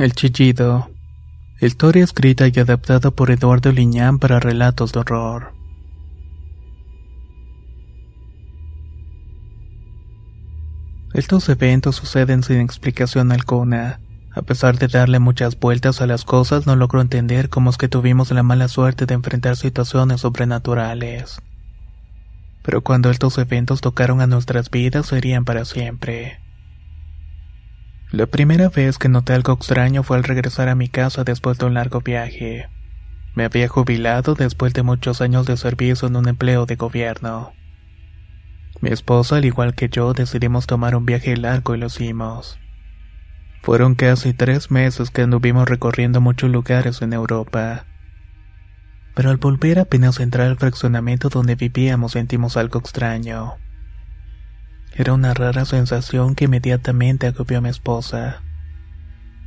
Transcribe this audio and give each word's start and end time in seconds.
El 0.00 0.14
chillido. 0.14 0.88
Historia 1.60 2.02
escrita 2.02 2.46
y 2.48 2.58
adaptada 2.58 3.10
por 3.10 3.30
Eduardo 3.30 3.70
Liñán 3.70 4.18
para 4.18 4.40
relatos 4.40 4.92
de 4.94 5.00
horror. 5.00 5.52
Estos 11.12 11.46
eventos 11.50 11.96
suceden 11.96 12.42
sin 12.42 12.62
explicación 12.62 13.30
alguna. 13.30 14.00
A 14.34 14.40
pesar 14.40 14.78
de 14.78 14.88
darle 14.88 15.18
muchas 15.18 15.60
vueltas 15.60 16.00
a 16.00 16.06
las 16.06 16.24
cosas, 16.24 16.66
no 16.66 16.76
logro 16.76 17.02
entender 17.02 17.50
cómo 17.50 17.68
es 17.68 17.76
que 17.76 17.88
tuvimos 17.88 18.30
la 18.30 18.42
mala 18.42 18.68
suerte 18.68 19.04
de 19.04 19.12
enfrentar 19.12 19.58
situaciones 19.58 20.22
sobrenaturales. 20.22 21.42
Pero 22.62 22.80
cuando 22.80 23.10
estos 23.10 23.36
eventos 23.36 23.82
tocaron 23.82 24.22
a 24.22 24.26
nuestras 24.26 24.70
vidas, 24.70 25.08
serían 25.08 25.44
para 25.44 25.66
siempre. 25.66 26.39
La 28.12 28.26
primera 28.26 28.68
vez 28.68 28.98
que 28.98 29.08
noté 29.08 29.34
algo 29.34 29.52
extraño 29.52 30.02
fue 30.02 30.16
al 30.16 30.24
regresar 30.24 30.68
a 30.68 30.74
mi 30.74 30.88
casa 30.88 31.22
después 31.22 31.58
de 31.58 31.66
un 31.66 31.74
largo 31.74 32.00
viaje. 32.00 32.68
Me 33.36 33.44
había 33.44 33.68
jubilado 33.68 34.34
después 34.34 34.72
de 34.72 34.82
muchos 34.82 35.20
años 35.20 35.46
de 35.46 35.56
servicio 35.56 36.08
en 36.08 36.16
un 36.16 36.28
empleo 36.28 36.66
de 36.66 36.74
gobierno. 36.74 37.52
Mi 38.80 38.90
esposa, 38.90 39.36
al 39.36 39.44
igual 39.44 39.76
que 39.76 39.88
yo, 39.88 40.12
decidimos 40.12 40.66
tomar 40.66 40.96
un 40.96 41.06
viaje 41.06 41.36
largo 41.36 41.76
y 41.76 41.78
lo 41.78 41.86
hicimos. 41.86 42.58
Fueron 43.62 43.94
casi 43.94 44.32
tres 44.32 44.72
meses 44.72 45.10
que 45.10 45.22
anduvimos 45.22 45.68
recorriendo 45.68 46.20
muchos 46.20 46.50
lugares 46.50 47.02
en 47.02 47.12
Europa. 47.12 47.84
Pero 49.14 49.30
al 49.30 49.36
volver 49.36 49.78
apenas 49.78 50.18
entrar 50.18 50.48
al 50.48 50.56
fraccionamiento 50.56 51.28
donde 51.28 51.54
vivíamos 51.54 52.12
sentimos 52.12 52.56
algo 52.56 52.80
extraño. 52.80 53.54
Era 54.94 55.12
una 55.12 55.34
rara 55.34 55.64
sensación 55.64 56.34
que 56.34 56.46
inmediatamente 56.46 57.28
agobió 57.28 57.58
a 57.58 57.60
mi 57.60 57.68
esposa. 57.68 58.42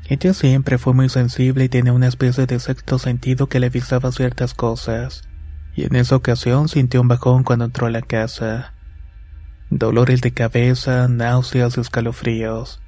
Ella 0.08 0.34
siempre 0.34 0.78
fue 0.78 0.94
muy 0.94 1.10
sensible 1.10 1.66
y 1.66 1.70
tenía 1.70 1.94
una 1.94 2.08
especie 2.08 2.46
de 2.46 2.60
sexto 2.60 3.00
sentido 3.00 3.48
que 3.48 3.60
le 3.60 3.68
avisaba 3.68 4.12
ciertas 4.12 4.54
cosas, 4.54 5.28
y 5.76 5.86
en 5.86 5.96
esa 5.96 6.16
ocasión 6.16 6.70
sintió 6.70 7.02
un 7.02 7.08
bajón 7.08 7.44
cuando 7.44 7.66
entró 7.66 7.88
a 7.88 7.92
la 7.92 8.02
casa. 8.02 8.74
Dolores 9.70 10.22
de 10.22 10.32
cabeza, 10.32 11.08
náuseas 11.08 11.78
y 11.78 11.82
escalofríos. 11.82 12.82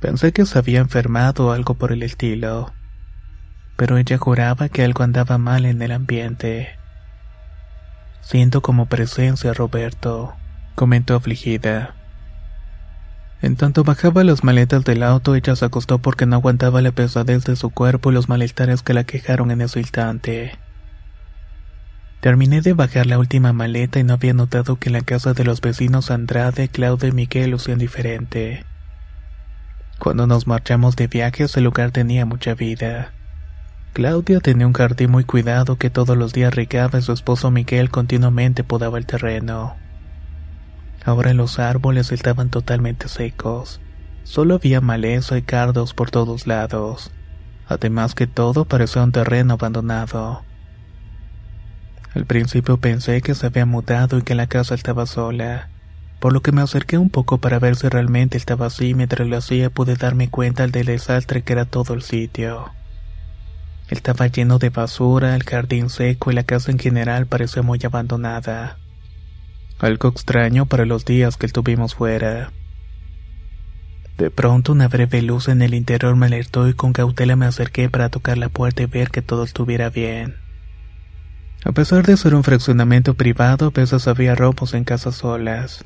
Pensé 0.00 0.32
que 0.32 0.46
se 0.46 0.58
había 0.58 0.80
enfermado 0.80 1.48
o 1.48 1.52
algo 1.52 1.74
por 1.74 1.92
el 1.92 2.02
estilo. 2.02 2.72
Pero 3.76 3.98
ella 3.98 4.18
juraba 4.18 4.68
que 4.68 4.84
algo 4.84 5.02
andaba 5.02 5.38
mal 5.38 5.64
en 5.64 5.82
el 5.82 5.92
ambiente. 5.92 6.78
Siento 8.20 8.62
como 8.62 8.86
presencia 8.86 9.52
Roberto 9.52 10.34
comentó 10.74 11.14
afligida. 11.14 11.94
En 13.42 13.56
tanto 13.56 13.84
bajaba 13.84 14.24
las 14.24 14.42
maletas 14.42 14.84
del 14.84 15.02
auto, 15.02 15.34
ella 15.34 15.54
se 15.54 15.66
acostó 15.66 15.98
porque 15.98 16.24
no 16.24 16.36
aguantaba 16.36 16.80
la 16.80 16.92
pesadez 16.92 17.44
de 17.44 17.56
su 17.56 17.70
cuerpo 17.70 18.10
y 18.10 18.14
los 18.14 18.28
malestares 18.28 18.82
que 18.82 18.94
la 18.94 19.04
quejaron 19.04 19.50
en 19.50 19.60
ese 19.60 19.80
instante. 19.80 20.58
Terminé 22.20 22.62
de 22.62 22.72
bajar 22.72 23.04
la 23.04 23.18
última 23.18 23.52
maleta 23.52 23.98
y 23.98 24.02
no 24.02 24.14
había 24.14 24.32
notado 24.32 24.76
que 24.76 24.88
en 24.88 24.94
la 24.94 25.02
casa 25.02 25.34
de 25.34 25.44
los 25.44 25.60
vecinos 25.60 26.10
Andrade, 26.10 26.68
Claudia 26.68 27.10
y 27.10 27.12
Miguel 27.12 27.50
lucían 27.50 27.78
diferente. 27.78 28.64
Cuando 29.98 30.26
nos 30.26 30.46
marchamos 30.46 30.96
de 30.96 31.06
viaje, 31.06 31.44
ese 31.44 31.60
lugar 31.60 31.90
tenía 31.90 32.24
mucha 32.24 32.54
vida. 32.54 33.12
Claudia 33.92 34.40
tenía 34.40 34.66
un 34.66 34.72
jardín 34.72 35.10
muy 35.10 35.24
cuidado 35.24 35.76
que 35.76 35.90
todos 35.90 36.16
los 36.16 36.32
días 36.32 36.54
regaba 36.54 36.98
y 36.98 37.02
su 37.02 37.12
esposo 37.12 37.50
Miguel 37.50 37.90
continuamente 37.90 38.64
podaba 38.64 38.96
el 38.96 39.04
terreno. 39.04 39.76
Ahora 41.04 41.34
los 41.34 41.58
árboles 41.58 42.12
estaban 42.12 42.50
totalmente 42.50 43.08
secos. 43.08 43.80
Solo 44.22 44.54
había 44.54 44.80
maleza 44.80 45.36
y 45.36 45.42
cardos 45.42 45.94
por 45.94 46.10
todos 46.10 46.46
lados. 46.46 47.10
Además 47.66 48.14
que 48.14 48.26
todo 48.26 48.64
parecía 48.64 49.02
un 49.02 49.12
terreno 49.12 49.54
abandonado. 49.54 50.42
Al 52.14 52.26
principio 52.26 52.78
pensé 52.78 53.22
que 53.22 53.34
se 53.34 53.46
había 53.46 53.66
mudado 53.66 54.18
y 54.18 54.22
que 54.22 54.34
la 54.34 54.46
casa 54.46 54.74
estaba 54.74 55.04
sola, 55.04 55.68
por 56.20 56.32
lo 56.32 56.42
que 56.42 56.52
me 56.52 56.62
acerqué 56.62 56.96
un 56.96 57.10
poco 57.10 57.38
para 57.38 57.58
ver 57.58 57.76
si 57.76 57.88
realmente 57.88 58.38
estaba 58.38 58.66
así. 58.66 58.94
Mientras 58.94 59.28
lo 59.28 59.36
hacía 59.36 59.68
pude 59.68 59.96
darme 59.96 60.30
cuenta 60.30 60.66
del 60.66 60.86
desastre 60.86 61.42
que 61.42 61.52
era 61.52 61.64
todo 61.64 61.92
el 61.92 62.02
sitio. 62.02 62.72
Estaba 63.90 64.28
lleno 64.28 64.58
de 64.58 64.70
basura, 64.70 65.34
el 65.34 65.42
jardín 65.42 65.90
seco 65.90 66.30
y 66.30 66.34
la 66.34 66.44
casa 66.44 66.70
en 66.70 66.78
general 66.78 67.26
parecía 67.26 67.62
muy 67.62 67.80
abandonada. 67.84 68.78
Algo 69.78 70.08
extraño 70.08 70.66
para 70.66 70.84
los 70.84 71.04
días 71.04 71.36
que 71.36 71.46
estuvimos 71.46 71.94
fuera. 71.94 72.52
De 74.16 74.30
pronto 74.30 74.72
una 74.72 74.86
breve 74.86 75.22
luz 75.22 75.48
en 75.48 75.60
el 75.60 75.74
interior 75.74 76.14
me 76.14 76.26
alertó 76.26 76.68
y 76.68 76.74
con 76.74 76.92
cautela 76.92 77.34
me 77.34 77.46
acerqué 77.46 77.90
para 77.90 78.08
tocar 78.08 78.38
la 78.38 78.48
puerta 78.48 78.82
y 78.82 78.86
ver 78.86 79.10
que 79.10 79.22
todo 79.22 79.42
estuviera 79.42 79.90
bien. 79.90 80.36
A 81.64 81.72
pesar 81.72 82.06
de 82.06 82.16
ser 82.16 82.34
un 82.34 82.44
fraccionamiento 82.44 83.14
privado, 83.14 83.66
a 83.66 83.70
veces 83.70 84.06
había 84.06 84.34
robos 84.34 84.74
en 84.74 84.84
casas 84.84 85.16
solas. 85.16 85.84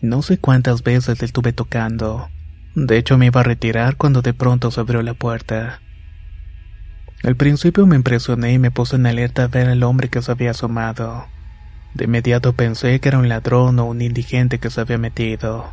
No 0.00 0.22
sé 0.22 0.38
cuántas 0.38 0.84
veces 0.84 1.20
le 1.20 1.26
estuve 1.26 1.52
tocando. 1.52 2.28
De 2.76 2.96
hecho 2.96 3.18
me 3.18 3.26
iba 3.26 3.40
a 3.40 3.44
retirar 3.44 3.96
cuando 3.96 4.22
de 4.22 4.34
pronto 4.34 4.70
se 4.70 4.80
abrió 4.80 5.02
la 5.02 5.14
puerta. 5.14 5.80
Al 7.24 7.34
principio 7.34 7.86
me 7.86 7.96
impresioné 7.96 8.52
y 8.52 8.58
me 8.60 8.70
puse 8.70 8.94
en 8.94 9.06
alerta 9.06 9.44
a 9.44 9.48
ver 9.48 9.68
al 9.68 9.82
hombre 9.82 10.08
que 10.08 10.22
se 10.22 10.30
había 10.30 10.52
asomado. 10.52 11.26
De 11.94 12.04
inmediato 12.04 12.52
pensé 12.52 13.00
que 13.00 13.08
era 13.08 13.18
un 13.18 13.28
ladrón 13.28 13.78
o 13.78 13.84
un 13.86 14.02
indigente 14.02 14.58
que 14.58 14.70
se 14.70 14.80
había 14.80 14.98
metido. 14.98 15.72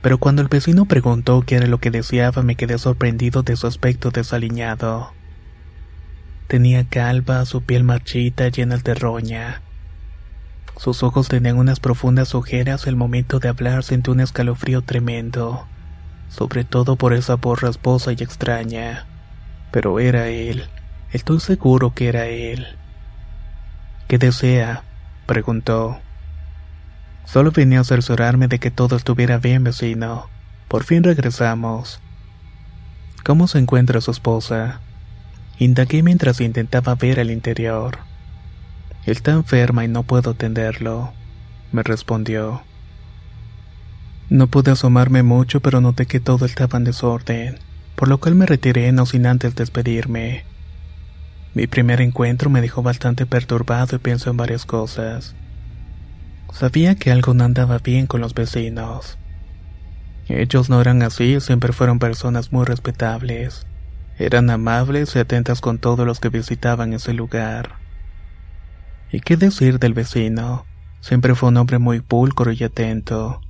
Pero 0.00 0.18
cuando 0.18 0.42
el 0.42 0.48
vecino 0.48 0.84
preguntó 0.84 1.42
qué 1.42 1.56
era 1.56 1.66
lo 1.66 1.78
que 1.78 1.90
deseaba 1.90 2.42
me 2.42 2.56
quedé 2.56 2.78
sorprendido 2.78 3.42
de 3.42 3.56
su 3.56 3.66
aspecto 3.66 4.10
desaliñado. 4.10 5.12
Tenía 6.48 6.84
calva, 6.84 7.44
su 7.46 7.62
piel 7.62 7.84
marchita 7.84 8.48
llena 8.48 8.76
de 8.76 8.94
roña. 8.94 9.62
Sus 10.76 11.02
ojos 11.02 11.28
tenían 11.28 11.56
unas 11.56 11.78
profundas 11.78 12.34
ojeras 12.34 12.86
al 12.86 12.96
momento 12.96 13.38
de 13.38 13.48
hablar 13.48 13.84
sentí 13.84 14.10
un 14.10 14.20
escalofrío 14.20 14.82
tremendo, 14.82 15.66
sobre 16.28 16.64
todo 16.64 16.96
por 16.96 17.12
esa 17.12 17.36
voz 17.36 17.60
rasposa 17.60 18.12
y 18.12 18.16
extraña. 18.16 19.06
Pero 19.70 20.00
era 20.00 20.28
él, 20.28 20.64
estoy 21.12 21.38
seguro 21.40 21.94
que 21.94 22.08
era 22.08 22.26
él. 22.26 22.66
¿Qué 24.08 24.18
desea? 24.18 24.82
Preguntó. 25.26 26.00
Solo 27.24 27.50
venía 27.50 27.80
a 27.80 27.84
cerciorarme 27.84 28.48
de 28.48 28.58
que 28.58 28.70
todo 28.70 28.96
estuviera 28.96 29.38
bien, 29.38 29.64
vecino. 29.64 30.28
Por 30.68 30.84
fin 30.84 31.02
regresamos. 31.02 32.00
¿Cómo 33.24 33.46
se 33.46 33.58
encuentra 33.58 34.00
su 34.00 34.10
esposa? 34.10 34.80
Indagué 35.58 36.02
mientras 36.02 36.40
intentaba 36.40 36.94
ver 36.94 37.18
el 37.18 37.30
interior. 37.30 37.98
Está 39.06 39.32
enferma 39.32 39.84
y 39.84 39.88
no 39.88 40.02
puedo 40.02 40.30
atenderlo, 40.30 41.12
me 41.72 41.82
respondió. 41.82 42.62
No 44.28 44.46
pude 44.46 44.70
asomarme 44.70 45.22
mucho, 45.22 45.60
pero 45.60 45.80
noté 45.80 46.06
que 46.06 46.20
todo 46.20 46.46
estaba 46.46 46.78
en 46.78 46.84
desorden, 46.84 47.58
por 47.96 48.08
lo 48.08 48.18
cual 48.18 48.34
me 48.34 48.46
retiré 48.46 48.90
no 48.92 49.04
sin 49.06 49.26
antes 49.26 49.54
despedirme. 49.54 50.44
Mi 51.54 51.66
primer 51.66 52.00
encuentro 52.00 52.48
me 52.48 52.62
dejó 52.62 52.82
bastante 52.82 53.26
perturbado 53.26 53.96
y 53.96 53.98
pienso 53.98 54.30
en 54.30 54.38
varias 54.38 54.64
cosas. 54.64 55.34
Sabía 56.52 56.94
que 56.94 57.10
algo 57.10 57.34
no 57.34 57.44
andaba 57.44 57.78
bien 57.78 58.06
con 58.06 58.20
los 58.20 58.34
vecinos. 58.34 59.18
Ellos 60.28 60.70
no 60.70 60.80
eran 60.80 61.02
así, 61.02 61.40
siempre 61.40 61.72
fueron 61.72 61.98
personas 61.98 62.52
muy 62.52 62.64
respetables. 62.64 63.66
Eran 64.18 64.48
amables 64.50 65.14
y 65.14 65.18
atentas 65.18 65.60
con 65.60 65.78
todos 65.78 66.06
los 66.06 66.20
que 66.20 66.30
visitaban 66.30 66.92
ese 66.94 67.12
lugar. 67.12 67.76
¿Y 69.10 69.20
qué 69.20 69.36
decir 69.36 69.78
del 69.78 69.92
vecino? 69.92 70.64
Siempre 71.00 71.34
fue 71.34 71.50
un 71.50 71.58
hombre 71.58 71.78
muy 71.78 72.00
pulcro 72.00 72.52
y 72.52 72.64
atento. 72.64 73.40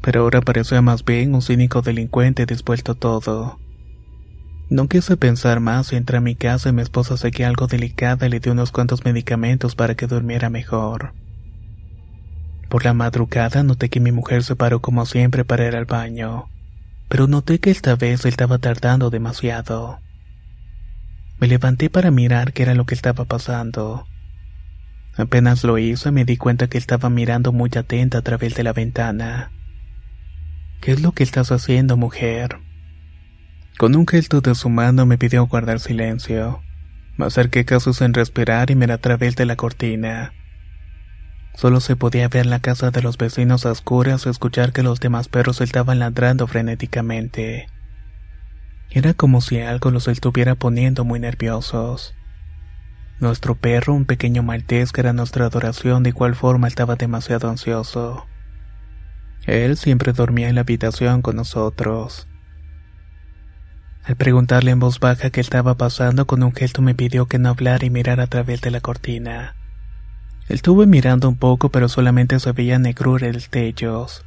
Pero 0.00 0.22
ahora 0.22 0.40
parecía 0.40 0.80
más 0.80 1.04
bien 1.04 1.34
un 1.34 1.42
cínico 1.42 1.82
delincuente 1.82 2.46
dispuesto 2.46 2.92
a 2.92 2.94
todo. 2.94 3.58
No 4.70 4.86
quise 4.86 5.16
pensar 5.16 5.58
más 5.58 5.92
y 5.92 5.96
entré 5.96 6.18
a 6.18 6.20
mi 6.20 6.36
casa 6.36 6.68
y 6.68 6.72
mi 6.72 6.82
esposa 6.82 7.16
seguía 7.16 7.48
algo 7.48 7.66
delicada 7.66 8.28
y 8.28 8.30
le 8.30 8.38
di 8.38 8.50
unos 8.50 8.70
cuantos 8.70 9.04
medicamentos 9.04 9.74
para 9.74 9.96
que 9.96 10.06
durmiera 10.06 10.48
mejor. 10.48 11.12
Por 12.68 12.84
la 12.84 12.94
madrugada 12.94 13.64
noté 13.64 13.88
que 13.88 13.98
mi 13.98 14.12
mujer 14.12 14.44
se 14.44 14.54
paró 14.54 14.80
como 14.80 15.06
siempre 15.06 15.44
para 15.44 15.66
ir 15.66 15.74
al 15.74 15.86
baño, 15.86 16.48
pero 17.08 17.26
noté 17.26 17.58
que 17.58 17.72
esta 17.72 17.96
vez 17.96 18.24
él 18.24 18.28
estaba 18.28 18.58
tardando 18.58 19.10
demasiado. 19.10 19.98
Me 21.40 21.48
levanté 21.48 21.90
para 21.90 22.12
mirar 22.12 22.52
qué 22.52 22.62
era 22.62 22.76
lo 22.76 22.86
que 22.86 22.94
estaba 22.94 23.24
pasando. 23.24 24.06
Apenas 25.16 25.64
lo 25.64 25.78
hizo 25.78 26.12
me 26.12 26.24
di 26.24 26.36
cuenta 26.36 26.68
que 26.68 26.78
estaba 26.78 27.10
mirando 27.10 27.50
muy 27.50 27.70
atenta 27.74 28.18
a 28.18 28.22
través 28.22 28.54
de 28.54 28.62
la 28.62 28.72
ventana. 28.72 29.50
¿Qué 30.80 30.92
es 30.92 31.02
lo 31.02 31.10
que 31.10 31.24
estás 31.24 31.50
haciendo, 31.50 31.96
mujer? 31.96 32.69
Con 33.80 33.96
un 33.96 34.06
gesto 34.06 34.42
de 34.42 34.54
su 34.54 34.68
mano 34.68 35.06
me 35.06 35.16
pidió 35.16 35.46
guardar 35.46 35.80
silencio. 35.80 36.60
Me 37.16 37.24
acerqué 37.24 37.64
casos 37.64 37.96
sin 37.96 38.12
respirar 38.12 38.70
y 38.70 38.74
miré 38.74 38.92
a 38.92 38.98
través 38.98 39.36
de 39.36 39.46
la 39.46 39.56
cortina. 39.56 40.34
Solo 41.54 41.80
se 41.80 41.96
podía 41.96 42.28
ver 42.28 42.44
la 42.44 42.60
casa 42.60 42.90
de 42.90 43.00
los 43.00 43.16
vecinos 43.16 43.64
a 43.64 43.70
oscuras 43.72 44.26
y 44.26 44.28
escuchar 44.28 44.74
que 44.74 44.82
los 44.82 45.00
demás 45.00 45.28
perros 45.28 45.62
estaban 45.62 45.98
ladrando 45.98 46.46
frenéticamente. 46.46 47.68
Era 48.90 49.14
como 49.14 49.40
si 49.40 49.60
algo 49.60 49.90
los 49.90 50.08
estuviera 50.08 50.56
poniendo 50.56 51.06
muy 51.06 51.18
nerviosos. 51.18 52.14
Nuestro 53.18 53.54
perro, 53.54 53.94
un 53.94 54.04
pequeño 54.04 54.42
maltés 54.42 54.92
que 54.92 55.00
era 55.00 55.14
nuestra 55.14 55.46
adoración, 55.46 56.02
de 56.02 56.10
igual 56.10 56.34
forma 56.34 56.68
estaba 56.68 56.96
demasiado 56.96 57.48
ansioso. 57.48 58.26
Él 59.46 59.78
siempre 59.78 60.12
dormía 60.12 60.50
en 60.50 60.56
la 60.56 60.60
habitación 60.60 61.22
con 61.22 61.36
nosotros. 61.36 62.26
Al 64.04 64.16
preguntarle 64.16 64.70
en 64.70 64.80
voz 64.80 64.98
baja 64.98 65.30
qué 65.30 65.40
estaba 65.40 65.76
pasando, 65.76 66.26
con 66.26 66.42
un 66.42 66.52
gesto 66.52 66.82
me 66.82 66.94
pidió 66.94 67.26
que 67.26 67.38
no 67.38 67.50
hablara 67.50 67.84
y 67.84 67.90
mirara 67.90 68.24
a 68.24 68.28
través 68.28 68.60
de 68.60 68.70
la 68.70 68.80
cortina. 68.80 69.54
Estuve 70.48 70.86
mirando 70.86 71.28
un 71.28 71.36
poco, 71.36 71.68
pero 71.68 71.88
solamente 71.88 72.40
se 72.40 72.52
veía 72.52 72.78
negrura 72.78 73.26
en 73.26 73.34
destellos. 73.34 74.24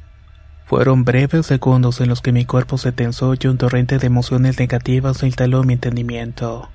Fueron 0.64 1.04
breves 1.04 1.46
segundos 1.46 2.00
en 2.00 2.08
los 2.08 2.22
que 2.22 2.32
mi 2.32 2.46
cuerpo 2.46 2.78
se 2.78 2.92
tensó 2.92 3.34
y 3.34 3.46
un 3.46 3.58
torrente 3.58 3.98
de 3.98 4.06
emociones 4.06 4.58
negativas 4.58 5.18
se 5.18 5.26
instaló 5.26 5.60
en 5.60 5.66
mi 5.66 5.72
entendimiento. 5.74 6.70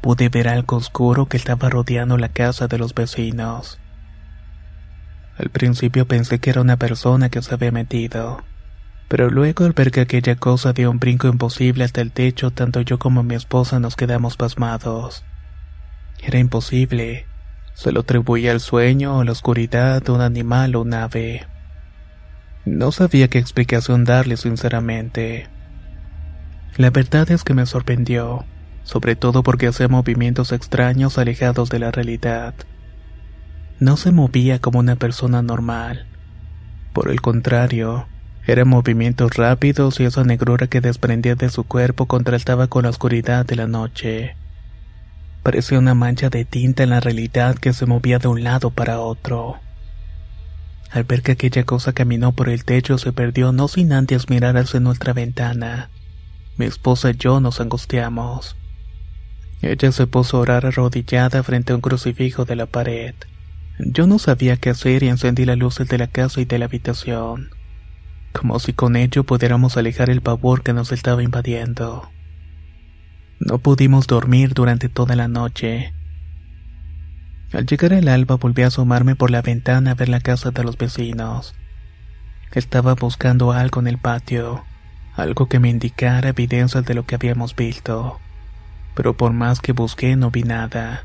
Pude 0.00 0.28
ver 0.28 0.48
algo 0.48 0.76
oscuro 0.76 1.26
que 1.26 1.36
estaba 1.36 1.68
rodeando 1.70 2.18
la 2.18 2.28
casa 2.28 2.68
de 2.68 2.78
los 2.78 2.94
vecinos. 2.94 3.80
Al 5.36 5.50
principio 5.50 6.06
pensé 6.06 6.38
que 6.38 6.50
era 6.50 6.60
una 6.60 6.76
persona 6.76 7.30
que 7.30 7.42
se 7.42 7.52
había 7.52 7.72
metido, 7.72 8.44
pero 9.08 9.30
luego 9.30 9.64
al 9.64 9.72
ver 9.72 9.90
que 9.90 10.00
aquella 10.00 10.36
cosa 10.36 10.72
dio 10.72 10.90
un 10.90 10.98
brinco 10.98 11.28
imposible 11.28 11.84
hasta 11.84 12.00
el 12.00 12.12
techo, 12.12 12.50
tanto 12.50 12.80
yo 12.80 12.98
como 12.98 13.22
mi 13.22 13.34
esposa 13.34 13.80
nos 13.80 13.96
quedamos 13.96 14.36
pasmados. 14.36 15.24
Era 16.22 16.38
imposible. 16.38 17.26
Se 17.74 17.92
lo 17.92 18.00
atribuía 18.00 18.52
al 18.52 18.60
sueño 18.60 19.18
o 19.18 19.24
la 19.24 19.32
oscuridad 19.32 20.02
de 20.02 20.12
un 20.12 20.20
animal 20.20 20.76
o 20.76 20.82
un 20.82 20.94
ave. 20.94 21.46
No 22.64 22.92
sabía 22.92 23.28
qué 23.28 23.38
explicación 23.38 24.04
darle 24.04 24.36
sinceramente. 24.36 25.48
La 26.76 26.90
verdad 26.90 27.30
es 27.30 27.44
que 27.44 27.52
me 27.52 27.66
sorprendió, 27.66 28.44
sobre 28.84 29.16
todo 29.16 29.42
porque 29.42 29.66
hacía 29.66 29.88
movimientos 29.88 30.50
extraños 30.50 31.18
alejados 31.18 31.68
de 31.68 31.78
la 31.78 31.90
realidad. 31.90 32.54
No 33.80 33.96
se 33.96 34.12
movía 34.12 34.60
como 34.60 34.78
una 34.78 34.96
persona 34.96 35.42
normal. 35.42 36.06
Por 36.92 37.10
el 37.10 37.20
contrario, 37.20 38.06
eran 38.46 38.68
movimientos 38.68 39.34
rápidos 39.36 40.00
y 40.00 40.04
esa 40.04 40.24
negrura 40.24 40.66
que 40.66 40.80
desprendía 40.80 41.34
de 41.34 41.48
su 41.48 41.64
cuerpo 41.64 42.06
contrastaba 42.06 42.66
con 42.66 42.82
la 42.82 42.90
oscuridad 42.90 43.46
de 43.46 43.56
la 43.56 43.66
noche. 43.66 44.36
Parecía 45.42 45.78
una 45.78 45.94
mancha 45.94 46.30
de 46.30 46.44
tinta 46.44 46.82
en 46.82 46.90
la 46.90 47.00
realidad 47.00 47.56
que 47.56 47.72
se 47.72 47.86
movía 47.86 48.18
de 48.18 48.28
un 48.28 48.44
lado 48.44 48.70
para 48.70 49.00
otro. 49.00 49.58
Al 50.90 51.04
ver 51.04 51.22
que 51.22 51.32
aquella 51.32 51.64
cosa 51.64 51.92
caminó 51.92 52.32
por 52.32 52.48
el 52.48 52.64
techo 52.64 52.98
se 52.98 53.12
perdió 53.12 53.52
no 53.52 53.68
sin 53.68 53.92
antes 53.92 54.30
mirar 54.30 54.56
hacia 54.56 54.80
nuestra 54.80 55.12
ventana. 55.12 55.90
Mi 56.56 56.66
esposa 56.66 57.10
y 57.10 57.16
yo 57.16 57.40
nos 57.40 57.60
angustiamos. 57.60 58.56
Ella 59.60 59.90
se 59.90 60.06
puso 60.06 60.36
a 60.36 60.40
orar 60.40 60.66
arrodillada 60.66 61.42
frente 61.42 61.72
a 61.72 61.76
un 61.76 61.82
crucifijo 61.82 62.44
de 62.44 62.56
la 62.56 62.66
pared. 62.66 63.14
Yo 63.78 64.06
no 64.06 64.18
sabía 64.18 64.56
qué 64.56 64.70
hacer 64.70 65.02
y 65.02 65.08
encendí 65.08 65.46
las 65.46 65.58
luces 65.58 65.88
de 65.88 65.98
la 65.98 66.06
casa 66.06 66.40
y 66.40 66.44
de 66.44 66.58
la 66.58 66.66
habitación, 66.66 67.50
como 68.34 68.58
si 68.58 68.72
con 68.72 68.96
ello 68.96 69.24
pudiéramos 69.24 69.76
alejar 69.76 70.10
el 70.10 70.20
pavor 70.20 70.62
que 70.62 70.72
nos 70.72 70.92
estaba 70.92 71.22
invadiendo. 71.22 72.10
No 73.38 73.58
pudimos 73.58 74.06
dormir 74.06 74.54
durante 74.54 74.88
toda 74.88 75.16
la 75.16 75.28
noche. 75.28 75.94
Al 77.52 77.66
llegar 77.66 77.92
el 77.92 78.08
alba 78.08 78.36
volví 78.36 78.62
a 78.62 78.66
asomarme 78.66 79.14
por 79.16 79.30
la 79.30 79.40
ventana 79.40 79.92
a 79.92 79.94
ver 79.94 80.08
la 80.08 80.20
casa 80.20 80.50
de 80.50 80.64
los 80.64 80.76
vecinos. 80.76 81.54
Estaba 82.52 82.94
buscando 82.94 83.52
algo 83.52 83.80
en 83.80 83.86
el 83.86 83.98
patio, 83.98 84.64
algo 85.14 85.48
que 85.48 85.60
me 85.60 85.70
indicara 85.70 86.28
evidencias 86.28 86.84
de 86.84 86.94
lo 86.94 87.06
que 87.06 87.14
habíamos 87.14 87.54
visto. 87.56 88.20
Pero 88.94 89.16
por 89.16 89.32
más 89.32 89.60
que 89.60 89.72
busqué 89.72 90.16
no 90.16 90.30
vi 90.30 90.42
nada. 90.42 91.04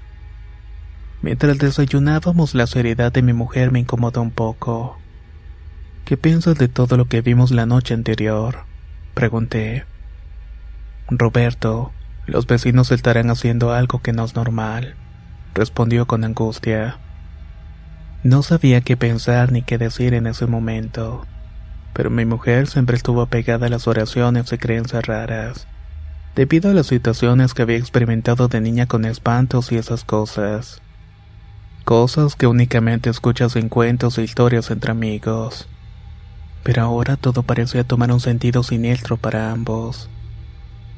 Mientras 1.21 1.57
desayunábamos 1.57 2.55
la 2.55 2.67
seriedad 2.67 3.11
de 3.11 3.21
mi 3.21 3.33
mujer 3.33 3.71
me 3.71 3.79
incomodó 3.79 4.21
un 4.21 4.31
poco. 4.31 4.98
¿Qué 6.09 6.17
piensas 6.17 6.57
de 6.57 6.67
todo 6.67 6.97
lo 6.97 7.05
que 7.05 7.21
vimos 7.21 7.51
la 7.51 7.67
noche 7.67 7.93
anterior? 7.93 8.63
Pregunté. 9.13 9.85
Roberto, 11.07 11.91
los 12.25 12.47
vecinos 12.47 12.91
estarán 12.91 13.29
haciendo 13.29 13.73
algo 13.73 14.01
que 14.01 14.11
no 14.11 14.25
es 14.25 14.33
normal, 14.33 14.95
respondió 15.53 16.07
con 16.07 16.23
angustia. 16.23 16.97
No 18.23 18.41
sabía 18.41 18.81
qué 18.81 18.97
pensar 18.97 19.51
ni 19.51 19.61
qué 19.61 19.77
decir 19.77 20.15
en 20.15 20.25
ese 20.25 20.47
momento, 20.47 21.27
pero 21.93 22.09
mi 22.09 22.25
mujer 22.25 22.65
siempre 22.65 22.97
estuvo 22.97 23.21
apegada 23.21 23.67
a 23.67 23.69
las 23.69 23.87
oraciones 23.87 24.51
y 24.51 24.57
creencias 24.57 25.05
raras, 25.05 25.67
debido 26.35 26.71
a 26.71 26.73
las 26.73 26.87
situaciones 26.87 27.53
que 27.53 27.61
había 27.61 27.77
experimentado 27.77 28.47
de 28.47 28.61
niña 28.61 28.87
con 28.87 29.05
espantos 29.05 29.71
y 29.71 29.77
esas 29.77 30.05
cosas. 30.05 30.81
Cosas 31.85 32.35
que 32.35 32.47
únicamente 32.47 33.11
escuchas 33.11 33.55
en 33.55 33.69
cuentos 33.69 34.17
e 34.17 34.23
historias 34.23 34.71
entre 34.71 34.89
amigos. 34.89 35.67
Pero 36.63 36.83
ahora 36.83 37.15
todo 37.15 37.43
parecía 37.43 37.83
tomar 37.83 38.11
un 38.11 38.19
sentido 38.19 38.63
siniestro 38.63 39.17
para 39.17 39.51
ambos. 39.51 40.09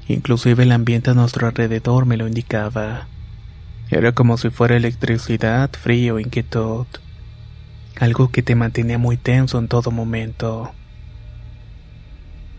Inclusive 0.07 0.63
el 0.63 0.71
ambiente 0.71 1.11
a 1.11 1.13
nuestro 1.13 1.47
alrededor 1.47 2.05
me 2.05 2.17
lo 2.17 2.27
indicaba. 2.27 3.07
Era 3.89 4.13
como 4.13 4.37
si 4.37 4.49
fuera 4.49 4.77
electricidad, 4.77 5.69
frío, 5.71 6.19
inquietud. 6.19 6.87
Algo 7.99 8.31
que 8.31 8.41
te 8.41 8.55
mantenía 8.55 8.97
muy 8.97 9.17
tenso 9.17 9.59
en 9.59 9.67
todo 9.67 9.91
momento. 9.91 10.71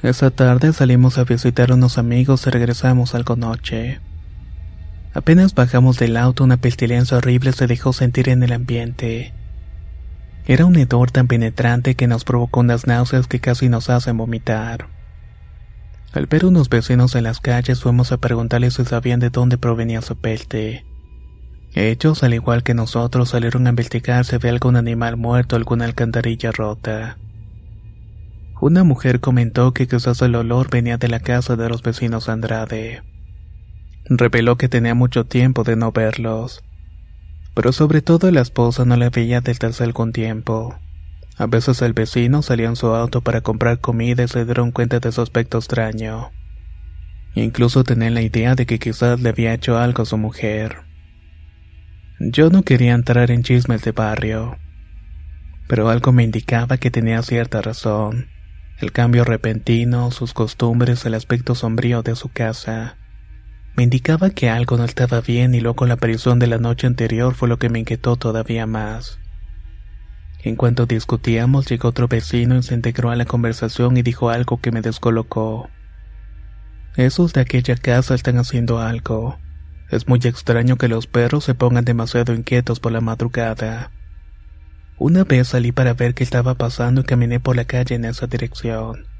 Esa 0.03 0.31
tarde 0.31 0.73
salimos 0.73 1.19
a 1.19 1.25
visitar 1.25 1.71
a 1.71 1.75
unos 1.75 1.97
amigos 1.97 2.47
y 2.47 2.51
regresamos 2.51 3.15
algo 3.15 3.37
noche. 3.37 4.01
Apenas 5.15 5.55
bajamos 5.55 5.99
del 5.99 6.17
auto 6.17 6.43
una 6.43 6.57
pestilencia 6.57 7.19
horrible 7.19 7.53
se 7.53 7.67
dejó 7.67 7.93
sentir 7.93 8.29
en 8.29 8.43
el 8.43 8.53
ambiente. 8.53 9.33
Era 10.47 10.67
un 10.67 10.77
hedor 10.77 11.11
tan 11.11 11.29
penetrante 11.29 11.95
que 11.95 12.09
nos 12.09 12.25
provocó 12.25 12.61
unas 12.61 12.87
náuseas 12.87 13.27
que 13.29 13.41
casi 13.41 13.69
nos 13.69 13.91
hacen 13.91 14.17
vomitar. 14.17 14.89
Al 16.13 16.27
ver 16.27 16.45
unos 16.45 16.69
vecinos 16.69 17.15
en 17.15 17.25
las 17.25 17.41
calles 17.41 17.81
fuimos 17.81 18.13
a 18.13 18.19
preguntarles 18.19 18.75
si 18.75 18.85
sabían 18.85 19.21
de 19.21 19.31
dónde 19.31 19.57
provenía 19.57 20.03
su 20.03 20.17
peste. 20.17 20.85
Ellos, 21.75 22.23
al 22.23 22.35
igual 22.35 22.63
que 22.63 22.75
nosotros, 22.75 23.31
salieron 23.31 23.67
a 23.67 23.71
investigar 23.71 24.27
si 24.27 24.35
había 24.35 24.51
algún 24.51 24.77
animal 24.77 25.17
muerto 25.17 25.57
o 25.57 25.59
alguna 25.59 25.87
alcantarilla 25.87 26.53
rota. 26.53 27.17
Una 28.61 28.85
mujer 28.85 29.21
comentó 29.21 29.73
que 29.73 29.89
quizás 29.89 30.21
el 30.23 30.35
olor 30.35 30.71
venía 30.71 30.99
de 30.99 31.09
la 31.09 31.21
casa 31.21 31.57
de 31.57 31.69
los 31.69 31.83
vecinos 31.83 32.29
Andrade. 32.29 33.03
Reveló 34.05 34.57
que 34.57 34.69
tenía 34.69 34.95
mucho 34.95 35.25
tiempo 35.25 35.65
de 35.65 35.77
no 35.77 35.93
verlos, 35.93 36.63
pero 37.55 37.73
sobre 37.73 38.03
todo 38.03 38.31
la 38.31 38.41
esposa 38.41 38.85
no 38.85 38.97
la 38.97 39.11
veía 39.11 39.41
desde 39.41 39.67
hace 39.67 39.85
algún 39.85 40.13
tiempo. 40.13 40.79
A 41.37 41.47
veces 41.47 41.83
el 41.83 41.93
vecino 41.93 42.43
salía 42.43 42.69
en 42.69 42.77
su 42.77 42.89
auto 42.89 43.21
para 43.21 43.41
comprar 43.41 43.81
comida 43.81 44.25
y 44.25 44.29
se 44.29 44.45
dieron 44.45 44.71
cuenta 44.71 45.01
de 45.01 45.13
su 45.13 45.23
aspecto 45.23 45.59
extraño. 45.59 46.31
Incluso 47.35 47.85
tenían 47.85 48.15
la 48.15 48.23
idea 48.23 48.55
de 48.55 48.67
que 48.67 48.79
quizás 48.79 49.21
le 49.21 49.31
había 49.31 49.55
hecho 49.55 49.79
algo 49.79 50.03
a 50.03 50.07
su 50.07 50.19
mujer. 50.19 50.83
Yo 52.21 52.51
no 52.51 52.63
quería 52.63 52.93
entrar 52.93 53.31
en 53.31 53.43
chismes 53.43 53.83
de 53.83 53.93
barrio. 53.93 54.59
Pero 55.67 55.89
algo 55.89 56.13
me 56.13 56.23
indicaba 56.23 56.77
que 56.77 56.91
tenía 56.91 57.23
cierta 57.23 57.63
razón. 57.63 58.29
El 58.79 58.93
cambio 58.93 59.25
repentino, 59.25 60.11
sus 60.11 60.35
costumbres, 60.35 61.05
el 61.07 61.15
aspecto 61.15 61.55
sombrío 61.55 62.03
de 62.03 62.15
su 62.15 62.29
casa. 62.29 62.99
Me 63.75 63.85
indicaba 63.85 64.31
que 64.31 64.51
algo 64.51 64.77
no 64.77 64.85
estaba 64.85 65.21
bien 65.21 65.55
y 65.55 65.61
luego 65.61 65.87
la 65.87 65.95
aparición 65.95 66.39
de 66.39 66.47
la 66.47 66.59
noche 66.59 66.87
anterior 66.87 67.35
fue 67.35 67.49
lo 67.49 67.59
que 67.59 67.71
me 67.71 67.79
inquietó 67.79 68.17
todavía 68.17 68.67
más. 68.67 69.19
En 70.43 70.57
cuanto 70.57 70.87
discutíamos, 70.87 71.67
llegó 71.67 71.89
otro 71.89 72.09
vecino 72.09 72.57
y 72.57 72.63
se 72.63 72.75
integró 72.75 73.11
a 73.11 73.17
la 73.17 73.25
conversación 73.25 73.97
y 73.97 74.03
dijo 74.03 74.29
algo 74.29 74.61
que 74.61 74.73
me 74.73 74.83
descolocó. 74.83 75.71
Esos 76.97 77.33
de 77.33 77.41
aquella 77.41 77.77
casa 77.77 78.15
están 78.15 78.37
haciendo 78.37 78.79
algo. 78.79 79.39
Es 79.89 80.09
muy 80.09 80.21
extraño 80.25 80.77
que 80.77 80.89
los 80.89 81.07
perros 81.07 81.45
se 81.45 81.55
pongan 81.55 81.85
demasiado 81.85 82.35
inquietos 82.35 82.81
por 82.81 82.93
la 82.93 83.01
madrugada. 83.01 83.91
Una 84.99 85.25
vez 85.25 85.49
salí 85.49 85.73
para 85.73 85.95
ver 85.95 86.15
qué 86.15 86.25
estaba 86.25 86.55
pasando 86.55 87.01
y 87.01 87.05
caminé 87.05 87.41
por 87.41 87.57
la 87.57 87.65
calle 87.65 87.95
en 87.95 88.05
esa 88.05 88.27
dirección. 88.27 89.12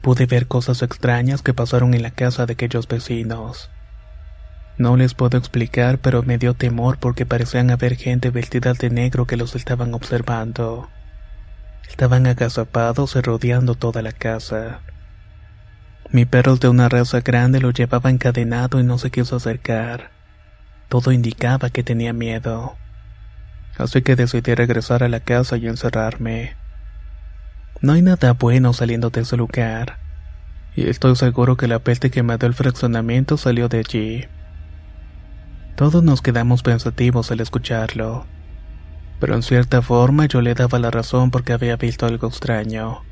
Pude 0.00 0.26
ver 0.26 0.46
cosas 0.46 0.82
extrañas 0.82 1.42
que 1.42 1.54
pasaron 1.54 1.94
en 1.94 2.02
la 2.02 2.10
casa 2.10 2.46
de 2.46 2.54
aquellos 2.54 2.88
vecinos. 2.88 3.70
No 4.78 4.96
les 4.96 5.12
puedo 5.12 5.36
explicar, 5.36 5.98
pero 5.98 6.22
me 6.22 6.38
dio 6.38 6.54
temor 6.54 6.98
porque 6.98 7.26
parecían 7.26 7.70
haber 7.70 7.96
gente 7.96 8.30
vestida 8.30 8.72
de 8.72 8.88
negro 8.88 9.26
que 9.26 9.36
los 9.36 9.54
estaban 9.54 9.92
observando. 9.92 10.88
Estaban 11.86 12.26
agazapados 12.26 13.14
y 13.16 13.20
rodeando 13.20 13.74
toda 13.74 14.00
la 14.00 14.12
casa. 14.12 14.80
Mi 16.12 16.24
perro 16.24 16.56
de 16.56 16.68
una 16.68 16.88
raza 16.88 17.20
grande 17.20 17.60
lo 17.60 17.72
llevaba 17.72 18.08
encadenado 18.08 18.80
y 18.80 18.84
no 18.84 18.96
se 18.96 19.10
quiso 19.10 19.36
acercar. 19.36 20.10
Todo 20.88 21.12
indicaba 21.12 21.68
que 21.68 21.82
tenía 21.82 22.12
miedo. 22.12 22.76
Así 23.76 24.02
que 24.02 24.16
decidí 24.16 24.54
regresar 24.54 25.02
a 25.02 25.08
la 25.08 25.20
casa 25.20 25.56
y 25.56 25.66
encerrarme. 25.66 26.59
No 27.82 27.94
hay 27.94 28.02
nada 28.02 28.34
bueno 28.34 28.74
saliendo 28.74 29.08
de 29.08 29.22
ese 29.22 29.38
lugar. 29.38 29.98
Y 30.76 30.88
estoy 30.88 31.16
seguro 31.16 31.56
que 31.56 31.66
la 31.66 31.78
peste 31.78 32.10
que 32.10 32.22
me 32.22 32.36
dio 32.36 32.46
el 32.46 32.54
fraccionamiento 32.54 33.38
salió 33.38 33.68
de 33.68 33.78
allí. 33.78 34.24
Todos 35.76 36.02
nos 36.02 36.20
quedamos 36.20 36.62
pensativos 36.62 37.30
al 37.30 37.40
escucharlo. 37.40 38.26
Pero 39.18 39.34
en 39.34 39.42
cierta 39.42 39.80
forma 39.80 40.26
yo 40.26 40.42
le 40.42 40.52
daba 40.52 40.78
la 40.78 40.90
razón 40.90 41.30
porque 41.30 41.54
había 41.54 41.76
visto 41.76 42.04
algo 42.04 42.28
extraño. 42.28 43.02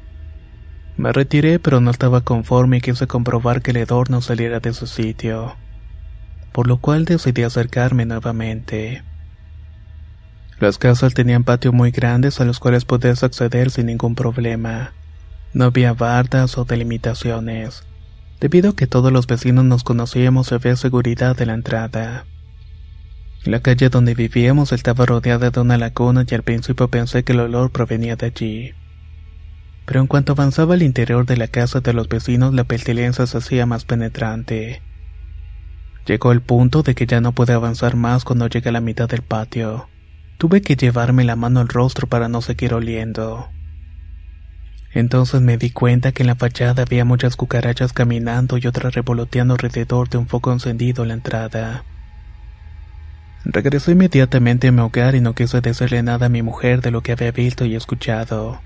Me 0.99 1.13
retiré 1.13 1.59
pero 1.59 1.81
no 1.81 1.91
estaba 1.91 2.21
conforme 2.23 2.79
y 2.79 2.81
quise 2.83 3.07
comprobar 3.07 3.63
que 3.63 3.71
el 3.71 3.79
hedor 3.79 4.11
no 4.11 4.21
saliera 4.21 4.61
de 4.61 4.75
su 4.75 4.87
sitio, 4.87 5.57
por 6.53 6.67
lo 6.67 6.79
cual 6.79 7.05
decidí 7.05 7.43
acercarme 7.43 8.05
nuevamente. 8.05 9.05
Las 10.61 10.79
casas 10.79 11.15
tenían 11.15 11.45
patios 11.45 11.73
muy 11.73 11.91
grandes 11.91 12.41
a 12.41 12.45
los 12.45 12.59
cuales 12.59 12.85
podías 12.85 13.23
acceder 13.23 13.71
sin 13.71 13.87
ningún 13.87 14.15
problema. 14.15 14.93
No 15.53 15.67
había 15.67 15.93
bardas 15.93 16.59
o 16.59 16.65
delimitaciones, 16.65 17.85
debido 18.41 18.71
a 18.71 18.77
que 18.77 18.87
todos 18.87 19.13
los 19.13 19.27
vecinos 19.27 19.65
nos 19.65 19.85
conocíamos 19.85 20.53
había 20.53 20.77
seguridad 20.77 21.37
de 21.37 21.47
la 21.47 21.55
entrada. 21.55 22.25
La 23.45 23.61
calle 23.61 23.89
donde 23.89 24.15
vivíamos 24.15 24.73
estaba 24.73 25.07
rodeada 25.07 25.51
de 25.51 25.61
una 25.61 25.79
laguna 25.79 26.25
y 26.29 26.35
al 26.35 26.43
principio 26.43 26.89
pensé 26.89 27.23
que 27.23 27.33
el 27.33 27.41
olor 27.41 27.71
provenía 27.71 28.17
de 28.17 28.27
allí 28.27 28.75
pero 29.89 30.01
en 30.01 30.07
cuanto 30.07 30.33
avanzaba 30.33 30.75
al 30.75 30.83
interior 30.83 31.25
de 31.25 31.39
la 31.39 31.49
casa 31.49 31.81
de 31.81 31.95
los 31.95 32.11
vecinos 32.11 32.53
la 32.53 32.65
pestilencia 32.65 33.27
se 33.27 33.39
hacía 33.39 33.65
más 33.65 33.87
penetrante. 33.87 34.83
Llegó 36.05 36.31
el 36.31 36.43
punto 36.43 36.83
de 36.83 36.95
que 36.95 37.07
ya 37.07 37.23
no 37.23 37.33
pude 37.33 37.55
avanzar 37.55 37.97
más 37.97 38.23
cuando 38.23 38.49
llegué 38.49 38.69
a 38.69 38.73
la 38.73 38.83
mitad 38.83 39.09
del 39.09 39.23
patio. 39.23 39.89
Tuve 40.39 40.63
que 40.63 40.77
llevarme 40.77 41.25
la 41.25 41.35
mano 41.35 41.59
al 41.59 41.69
rostro 41.69 42.07
para 42.07 42.29
no 42.29 42.43
seguir 42.43 42.73
oliendo. 42.73 43.49
Entonces 44.93 45.41
me 45.41 45.59
di 45.59 45.71
cuenta 45.71 46.13
que 46.13 46.23
en 46.23 46.29
la 46.29 46.37
fachada 46.37 46.85
había 46.85 47.05
muchas 47.05 47.35
cucarachas 47.35 47.93
caminando 47.93 48.57
y 48.57 48.69
otras 48.69 48.95
revoloteando 48.95 49.55
alrededor 49.55 50.09
de 50.09 50.19
un 50.19 50.29
foco 50.29 50.53
encendido 50.53 51.03
en 51.03 51.09
la 51.09 51.15
entrada. 51.15 51.85
Regresé 53.45 53.93
inmediatamente 53.93 54.69
a 54.69 54.73
mi 54.73 54.81
hogar 54.81 55.17
y 55.17 55.21
no 55.21 55.35
quise 55.35 55.61
decirle 55.61 56.05
nada 56.05 56.27
a 56.27 56.29
mi 56.29 56.43
mujer 56.43 56.83
de 56.83 56.93
lo 56.93 57.03
que 57.03 57.13
había 57.13 57.33
visto 57.33 57.65
y 57.65 57.75
escuchado. 57.75 58.61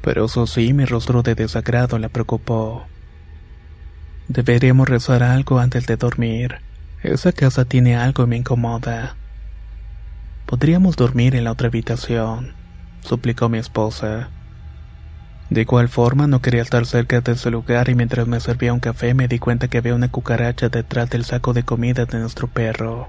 Pero 0.00 0.24
eso 0.24 0.46
sí, 0.46 0.72
mi 0.72 0.86
rostro 0.86 1.22
de 1.22 1.34
desagrado 1.34 1.98
la 1.98 2.08
preocupó. 2.08 2.86
Deberíamos 4.28 4.88
rezar 4.88 5.22
algo 5.22 5.58
antes 5.58 5.86
de 5.86 5.96
dormir. 5.96 6.60
Esa 7.02 7.32
casa 7.32 7.66
tiene 7.66 7.94
algo 7.94 8.24
y 8.24 8.26
me 8.26 8.36
incomoda. 8.36 9.16
Podríamos 10.46 10.96
dormir 10.96 11.34
en 11.36 11.44
la 11.44 11.52
otra 11.52 11.68
habitación, 11.68 12.52
suplicó 13.00 13.48
mi 13.48 13.56
esposa. 13.56 14.28
De 15.48 15.62
igual 15.62 15.88
forma 15.88 16.26
no 16.26 16.42
quería 16.42 16.60
estar 16.60 16.84
cerca 16.84 17.22
de 17.22 17.32
ese 17.32 17.50
lugar 17.50 17.88
y 17.88 17.94
mientras 17.94 18.26
me 18.26 18.40
servía 18.40 18.74
un 18.74 18.80
café 18.80 19.14
me 19.14 19.26
di 19.26 19.38
cuenta 19.38 19.68
que 19.68 19.78
había 19.78 19.94
una 19.94 20.10
cucaracha 20.10 20.68
detrás 20.68 21.08
del 21.08 21.24
saco 21.24 21.54
de 21.54 21.62
comida 21.62 22.04
de 22.04 22.18
nuestro 22.18 22.46
perro. 22.46 23.08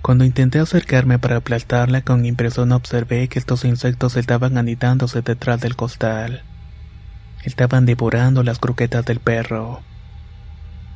Cuando 0.00 0.24
intenté 0.24 0.58
acercarme 0.58 1.18
para 1.18 1.36
aplastarla 1.36 2.00
con 2.00 2.24
impresión 2.24 2.72
observé 2.72 3.28
que 3.28 3.38
estos 3.38 3.66
insectos 3.66 4.16
estaban 4.16 4.56
anidándose 4.56 5.20
detrás 5.20 5.60
del 5.60 5.76
costal. 5.76 6.44
Estaban 7.44 7.84
devorando 7.84 8.42
las 8.42 8.58
croquetas 8.58 9.04
del 9.04 9.20
perro. 9.20 9.82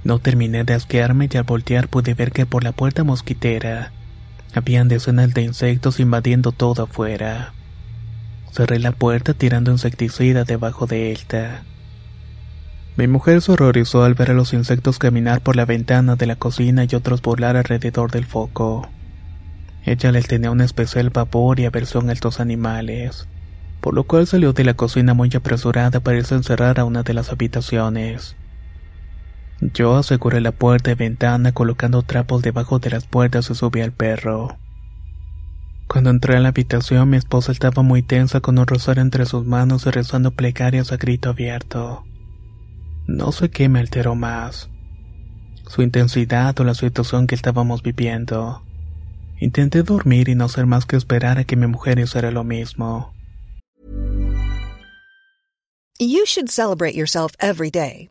No 0.03 0.19
terminé 0.19 0.65
de 0.65 0.73
asquearme 0.73 1.29
y 1.31 1.37
al 1.37 1.45
voltear 1.45 1.89
pude 1.89 2.15
ver 2.15 2.33
que 2.33 2.47
por 2.47 2.65
la 2.65 2.73
puerta 2.73 3.05
mosquitera 3.05 3.93
habían 4.59 4.89
decenas 4.89 5.33
de 5.35 5.43
insectos 5.43 6.01
invadiendo 6.01 6.53
todo 6.53 6.85
afuera. 6.85 7.53
Cerré 8.53 8.79
la 8.79 8.93
puerta 8.93 9.35
tirando 9.35 9.71
insecticida 9.71 10.45
debajo 10.45 10.87
de 10.87 11.13
esta. 11.13 11.63
Mi 12.97 13.07
mujer 13.07 13.41
se 13.41 13.53
horrorizó 13.53 14.05
al 14.05 14.15
ver 14.15 14.33
a 14.33 14.35
los 14.35 14.53
insectos 14.53 14.99
caminar 14.99 15.41
por 15.41 15.57
la 15.57 15.65
ventana 15.65 16.17
de 16.17 16.27
la 16.27 16.37
cocina 16.37 16.85
y 16.85 16.95
otros 16.95 17.23
volar 17.23 17.57
alrededor 17.57 18.11
del 18.11 18.27
foco. 18.27 18.89
Ella 19.85 20.13
les 20.13 20.27
tenía 20.27 20.51
un 20.51 20.61
especial 20.61 21.11
pavor 21.11 21.61
y 21.61 21.65
aversión 21.65 22.11
a 22.11 22.13
estos 22.13 22.41
animales, 22.41 23.29
por 23.81 23.95
lo 23.95 24.05
cual 24.05 24.27
salió 24.27 24.53
de 24.53 24.65
la 24.65 24.75
cocina 24.75 25.15
muy 25.15 25.31
apresurada 25.35 26.01
para 26.01 26.19
irse 26.19 26.35
a 26.35 26.39
encerrar 26.39 26.79
a 26.81 26.85
una 26.85 27.03
de 27.03 27.15
las 27.15 27.31
habitaciones. 27.31 28.37
Yo 29.61 29.97
aseguré 29.97 30.41
la 30.41 30.53
puerta 30.53 30.91
y 30.91 30.95
ventana 30.95 31.53
colocando 31.53 32.03
trapos 32.03 32.43
debajo 32.43 32.79
de 32.79 32.91
las 32.91 33.07
puertas 33.07 33.51
y 33.51 33.55
subí 33.55 33.83
al 33.83 33.93
perro. 33.93 34.57
Cuando 35.87 36.11
entré 36.11 36.37
a 36.37 36.41
la 36.41 36.49
habitación 36.51 37.11
mi 37.11 37.17
esposa 37.17 37.53
estaba 37.53 37.83
muy 37.83 38.03
tensa 38.03 38.41
con 38.41 38.59
un 38.59 38.67
rosario 38.67 39.03
entre 39.03 39.27
sus 39.27 39.45
manos 39.45 39.87
y 39.87 39.91
rezando 39.91 40.31
plegarias 40.31 40.93
a 40.93 40.97
grito 40.97 41.31
abierto. 41.31 42.05
No 43.07 43.33
sé 43.33 43.51
qué 43.51 43.69
me 43.69 43.81
alteró 43.81 44.15
más, 44.15 44.71
su 45.67 45.83
intensidad 45.83 46.59
o 46.61 46.65
la 46.65 46.75
situación 46.75 47.27
que 47.27 47.35
estábamos 47.35 47.83
viviendo. 47.83 48.63
Intenté 49.41 49.83
dormir 49.83 50.29
y 50.29 50.35
no 50.35 50.49
ser 50.49 50.67
más 50.67 50.87
que 50.87 50.97
esperar 50.97 51.39
a 51.39 51.45
que 51.45 51.57
mi 51.57 51.67
mujer 51.67 51.99
hiciera 51.99 52.31
lo 52.31 52.45
mismo. 52.45 53.13
You 55.99 56.25
should 56.25 56.51
celebrate 56.51 56.95
yourself 56.95 57.33
every 57.41 57.71
day, 57.71 58.11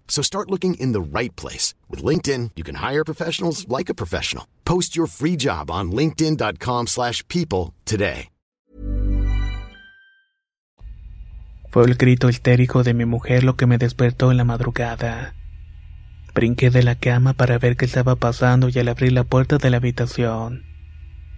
So 0.11 0.21
start 0.21 0.51
looking 0.51 0.73
in 0.73 0.91
the 0.91 0.99
right 0.99 1.33
place. 1.37 1.73
With 1.89 2.03
LinkedIn, 2.03 2.51
you 2.57 2.63
can 2.63 2.75
hire 2.75 3.05
professionals 3.05 3.65
like 3.69 3.89
a 3.89 3.95
professional. 3.95 4.45
Post 4.65 4.95
your 4.95 5.07
free 5.07 5.37
job 5.37 5.71
on 5.71 5.91
linkedin.com 5.91 6.87
slash 6.87 7.25
people 7.29 7.73
today. 7.85 8.27
Fue 11.71 11.85
el 11.85 11.95
grito 11.95 12.27
histérico 12.27 12.83
de 12.83 12.93
mi 12.93 13.05
mujer 13.05 13.45
lo 13.45 13.55
que 13.55 13.65
me 13.65 13.77
despertó 13.77 14.29
en 14.29 14.35
la 14.35 14.43
madrugada. 14.43 15.33
Brinqué 16.35 16.69
de 16.69 16.83
la 16.83 16.95
cama 16.95 17.31
para 17.31 17.57
ver 17.59 17.77
qué 17.77 17.85
estaba 17.85 18.17
pasando 18.17 18.67
y 18.67 18.77
al 18.77 18.89
abrir 18.89 19.13
la 19.13 19.23
puerta 19.23 19.57
de 19.57 19.69
la 19.69 19.77
habitación. 19.77 20.65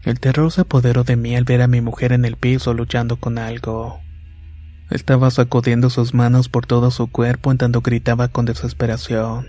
El 0.04 0.20
terror 0.20 0.52
se 0.52 0.62
apoderó 0.62 1.04
de 1.04 1.16
mí 1.18 1.36
al 1.36 1.44
ver 1.44 1.62
a 1.62 1.68
mi 1.68 1.82
mujer 1.82 2.14
en 2.14 2.26
el 2.26 2.38
piso 2.38 2.74
luchando 2.74 3.18
con 3.18 3.38
algo. 3.38 4.03
Estaba 4.94 5.32
sacudiendo 5.32 5.90
sus 5.90 6.14
manos 6.14 6.50
por 6.50 6.68
todo 6.68 6.92
su 6.92 7.08
cuerpo 7.08 7.52
en 7.52 7.58
tanto 7.58 7.82
gritaba 7.82 8.28
con 8.28 8.46
desesperación. 8.46 9.48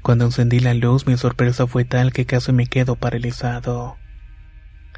Cuando 0.00 0.26
encendí 0.26 0.60
la 0.60 0.74
luz 0.74 1.08
mi 1.08 1.16
sorpresa 1.16 1.66
fue 1.66 1.84
tal 1.84 2.12
que 2.12 2.24
casi 2.24 2.52
me 2.52 2.68
quedo 2.68 2.94
paralizado. 2.94 3.96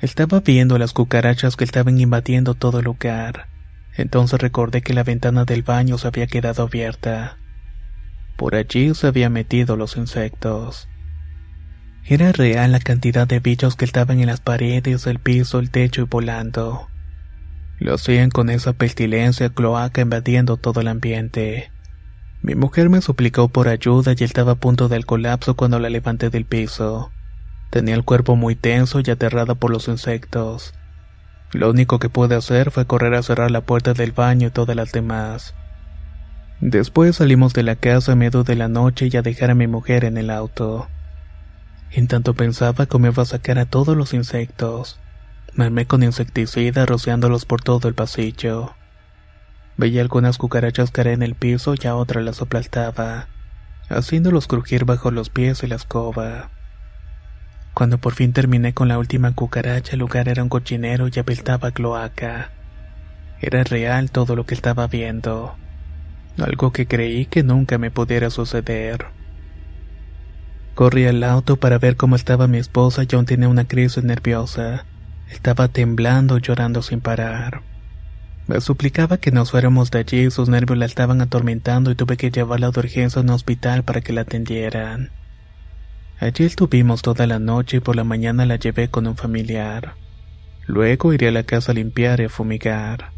Estaba 0.02 0.40
viendo 0.40 0.76
las 0.76 0.92
cucarachas 0.92 1.56
que 1.56 1.64
estaban 1.64 1.98
invadiendo 1.98 2.52
todo 2.52 2.80
el 2.80 2.84
lugar. 2.84 3.48
Entonces 3.96 4.38
recordé 4.38 4.82
que 4.82 4.92
la 4.92 5.04
ventana 5.04 5.46
del 5.46 5.62
baño 5.62 5.96
se 5.96 6.08
había 6.08 6.26
quedado 6.26 6.64
abierta. 6.64 7.38
Por 8.36 8.54
allí 8.54 8.94
se 8.94 9.06
habían 9.06 9.32
metido 9.32 9.74
los 9.74 9.96
insectos. 9.96 10.86
Era 12.04 12.32
real 12.32 12.72
la 12.72 12.80
cantidad 12.80 13.26
de 13.26 13.40
bichos 13.40 13.74
que 13.74 13.86
estaban 13.86 14.20
en 14.20 14.26
las 14.26 14.40
paredes, 14.40 15.06
el 15.06 15.18
piso, 15.18 15.60
el 15.60 15.70
techo 15.70 16.02
y 16.02 16.04
volando. 16.04 16.89
Lo 17.80 17.94
hacían 17.94 18.28
con 18.28 18.50
esa 18.50 18.74
pestilencia 18.74 19.48
cloaca 19.48 20.02
invadiendo 20.02 20.58
todo 20.58 20.82
el 20.82 20.88
ambiente. 20.88 21.72
Mi 22.42 22.54
mujer 22.54 22.90
me 22.90 23.00
suplicó 23.00 23.48
por 23.48 23.68
ayuda 23.68 24.12
y 24.16 24.22
estaba 24.22 24.52
a 24.52 24.56
punto 24.56 24.88
del 24.88 25.06
colapso 25.06 25.56
cuando 25.56 25.78
la 25.78 25.88
levanté 25.88 26.28
del 26.28 26.44
piso. 26.44 27.10
Tenía 27.70 27.94
el 27.94 28.04
cuerpo 28.04 28.36
muy 28.36 28.54
tenso 28.54 29.00
y 29.00 29.10
aterrada 29.10 29.54
por 29.54 29.70
los 29.70 29.88
insectos. 29.88 30.74
Lo 31.52 31.70
único 31.70 31.98
que 31.98 32.10
pude 32.10 32.34
hacer 32.34 32.70
fue 32.70 32.86
correr 32.86 33.14
a 33.14 33.22
cerrar 33.22 33.50
la 33.50 33.62
puerta 33.62 33.94
del 33.94 34.12
baño 34.12 34.48
y 34.48 34.50
todas 34.50 34.76
las 34.76 34.92
demás. 34.92 35.54
Después 36.60 37.16
salimos 37.16 37.54
de 37.54 37.62
la 37.62 37.76
casa 37.76 38.12
a 38.12 38.16
medio 38.16 38.44
de 38.44 38.56
la 38.56 38.68
noche 38.68 39.08
y 39.10 39.16
a 39.16 39.22
dejar 39.22 39.50
a 39.50 39.54
mi 39.54 39.66
mujer 39.66 40.04
en 40.04 40.18
el 40.18 40.28
auto. 40.28 40.88
En 41.92 42.08
tanto 42.08 42.34
pensaba 42.34 42.84
cómo 42.84 43.06
iba 43.06 43.22
a 43.22 43.26
sacar 43.26 43.58
a 43.58 43.64
todos 43.64 43.96
los 43.96 44.12
insectos. 44.12 45.00
Me 45.54 45.86
con 45.86 46.02
insecticida 46.02 46.86
rociándolos 46.86 47.44
por 47.44 47.62
todo 47.62 47.88
el 47.88 47.94
pasillo. 47.94 48.74
Veía 49.76 50.02
algunas 50.02 50.38
cucarachas 50.38 50.90
caer 50.90 51.08
en 51.08 51.22
el 51.22 51.34
piso 51.34 51.74
y 51.80 51.86
a 51.86 51.96
otras 51.96 52.24
las 52.24 52.40
aplastaba, 52.40 53.28
haciéndolos 53.88 54.46
crujir 54.46 54.84
bajo 54.84 55.10
los 55.10 55.30
pies 55.30 55.62
y 55.62 55.66
la 55.66 55.76
escoba. 55.76 56.50
Cuando 57.74 57.98
por 57.98 58.14
fin 58.14 58.32
terminé 58.32 58.74
con 58.74 58.88
la 58.88 58.98
última 58.98 59.34
cucaracha, 59.34 59.92
el 59.92 60.00
lugar 60.00 60.28
era 60.28 60.42
un 60.42 60.48
cochinero 60.48 61.08
y 61.08 61.18
apestaba 61.18 61.70
cloaca. 61.70 62.50
Era 63.40 63.64
real 63.64 64.10
todo 64.10 64.36
lo 64.36 64.44
que 64.44 64.54
estaba 64.54 64.86
viendo. 64.86 65.56
Algo 66.38 66.72
que 66.72 66.86
creí 66.86 67.26
que 67.26 67.42
nunca 67.42 67.78
me 67.78 67.90
pudiera 67.90 68.30
suceder. 68.30 69.06
Corrí 70.74 71.06
al 71.06 71.22
auto 71.24 71.56
para 71.56 71.78
ver 71.78 71.96
cómo 71.96 72.16
estaba 72.16 72.46
mi 72.46 72.58
esposa 72.58 73.02
y 73.08 73.14
aún 73.14 73.26
tenía 73.26 73.48
una 73.48 73.66
crisis 73.66 74.04
nerviosa. 74.04 74.84
Estaba 75.30 75.68
temblando 75.68 76.38
llorando 76.38 76.82
sin 76.82 77.00
parar. 77.00 77.62
Me 78.46 78.60
suplicaba 78.60 79.18
que 79.18 79.30
nos 79.30 79.52
fuéramos 79.52 79.92
de 79.92 80.00
allí 80.00 80.30
sus 80.30 80.48
nervios 80.48 80.76
la 80.76 80.86
estaban 80.86 81.20
atormentando 81.20 81.92
y 81.92 81.94
tuve 81.94 82.16
que 82.16 82.32
llevarla 82.32 82.70
de 82.72 82.80
urgencia 82.80 83.20
a 83.20 83.22
un 83.22 83.30
hospital 83.30 83.84
para 83.84 84.00
que 84.00 84.12
la 84.12 84.22
atendieran. 84.22 85.10
Allí 86.18 86.44
estuvimos 86.44 87.02
toda 87.02 87.26
la 87.28 87.38
noche 87.38 87.76
y 87.76 87.80
por 87.80 87.94
la 87.94 88.04
mañana 88.04 88.44
la 88.44 88.56
llevé 88.56 88.88
con 88.88 89.06
un 89.06 89.16
familiar. 89.16 89.94
Luego 90.66 91.14
iré 91.14 91.28
a 91.28 91.32
la 91.32 91.44
casa 91.44 91.72
a 91.72 91.74
limpiar 91.76 92.20
y 92.20 92.24
a 92.24 92.28
fumigar. 92.28 93.12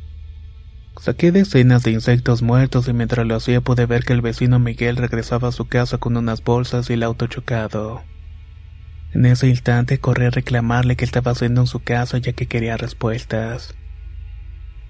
Saqué 1.00 1.32
decenas 1.32 1.82
de 1.82 1.92
insectos 1.92 2.42
muertos 2.42 2.86
y 2.88 2.92
mientras 2.92 3.26
lo 3.26 3.34
hacía 3.34 3.62
pude 3.62 3.86
ver 3.86 4.04
que 4.04 4.12
el 4.12 4.20
vecino 4.20 4.58
Miguel 4.58 4.96
regresaba 4.96 5.48
a 5.48 5.52
su 5.52 5.66
casa 5.66 5.96
con 5.96 6.16
unas 6.18 6.44
bolsas 6.44 6.90
y 6.90 6.92
el 6.92 7.02
auto 7.02 7.26
chocado. 7.26 8.02
En 9.14 9.26
ese 9.26 9.48
instante 9.48 9.98
corrí 9.98 10.24
a 10.24 10.30
reclamarle 10.30 10.96
qué 10.96 11.04
estaba 11.04 11.32
haciendo 11.32 11.60
en 11.60 11.66
su 11.66 11.80
casa 11.80 12.18
ya 12.18 12.32
que 12.32 12.46
quería 12.46 12.76
respuestas. 12.76 13.74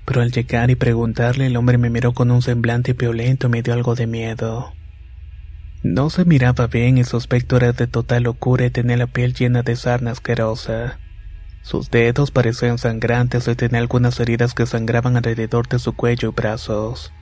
Pero 0.04 0.20
al 0.22 0.30
llegar 0.30 0.70
y 0.70 0.76
preguntarle 0.76 1.46
el 1.46 1.56
hombre 1.56 1.78
me 1.78 1.90
miró 1.90 2.12
con 2.12 2.30
un 2.30 2.42
semblante 2.42 2.92
violento 2.92 3.48
y 3.48 3.50
me 3.50 3.62
dio 3.62 3.74
algo 3.74 3.94
de 3.94 4.06
miedo. 4.06 4.74
No 5.82 6.10
se 6.10 6.24
miraba 6.24 6.68
bien 6.68 6.98
y 6.98 7.04
su 7.04 7.16
aspecto 7.16 7.56
era 7.56 7.72
de 7.72 7.88
total 7.88 8.24
locura 8.24 8.66
y 8.66 8.70
tenía 8.70 8.96
la 8.96 9.08
piel 9.08 9.34
llena 9.34 9.62
de 9.62 9.74
sarna 9.74 10.12
asquerosa. 10.12 11.00
Sus 11.62 11.90
dedos 11.90 12.30
parecían 12.30 12.78
sangrantes 12.78 13.48
y 13.48 13.54
tenía 13.56 13.80
algunas 13.80 14.18
heridas 14.20 14.54
que 14.54 14.66
sangraban 14.66 15.16
alrededor 15.16 15.68
de 15.68 15.80
su 15.80 15.94
cuello 15.94 16.28
y 16.28 16.32
brazos. 16.32 17.12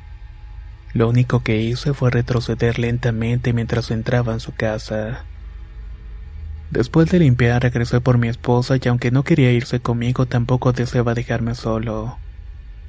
Lo 0.92 1.09
único 1.09 1.42
que 1.42 1.62
hice 1.62 1.94
fue 1.94 2.11
retroceder 2.11 2.79
lentamente 2.79 3.55
mientras 3.55 3.90
entraba 3.90 4.35
en 4.35 4.40
su 4.40 4.53
casa. 4.53 5.25
Después 6.70 7.11
de 7.11 7.18
limpiar 7.18 7.62
regresé 7.62 8.00
por 8.00 8.16
mi 8.16 8.28
esposa 8.28 8.76
y 8.80 8.88
aunque 8.88 9.11
no 9.11 9.24
quería 9.24 9.50
irse 9.50 9.80
conmigo 9.80 10.26
tampoco 10.26 10.72
deseaba 10.72 11.14
dejarme 11.14 11.56
solo. 11.56 12.18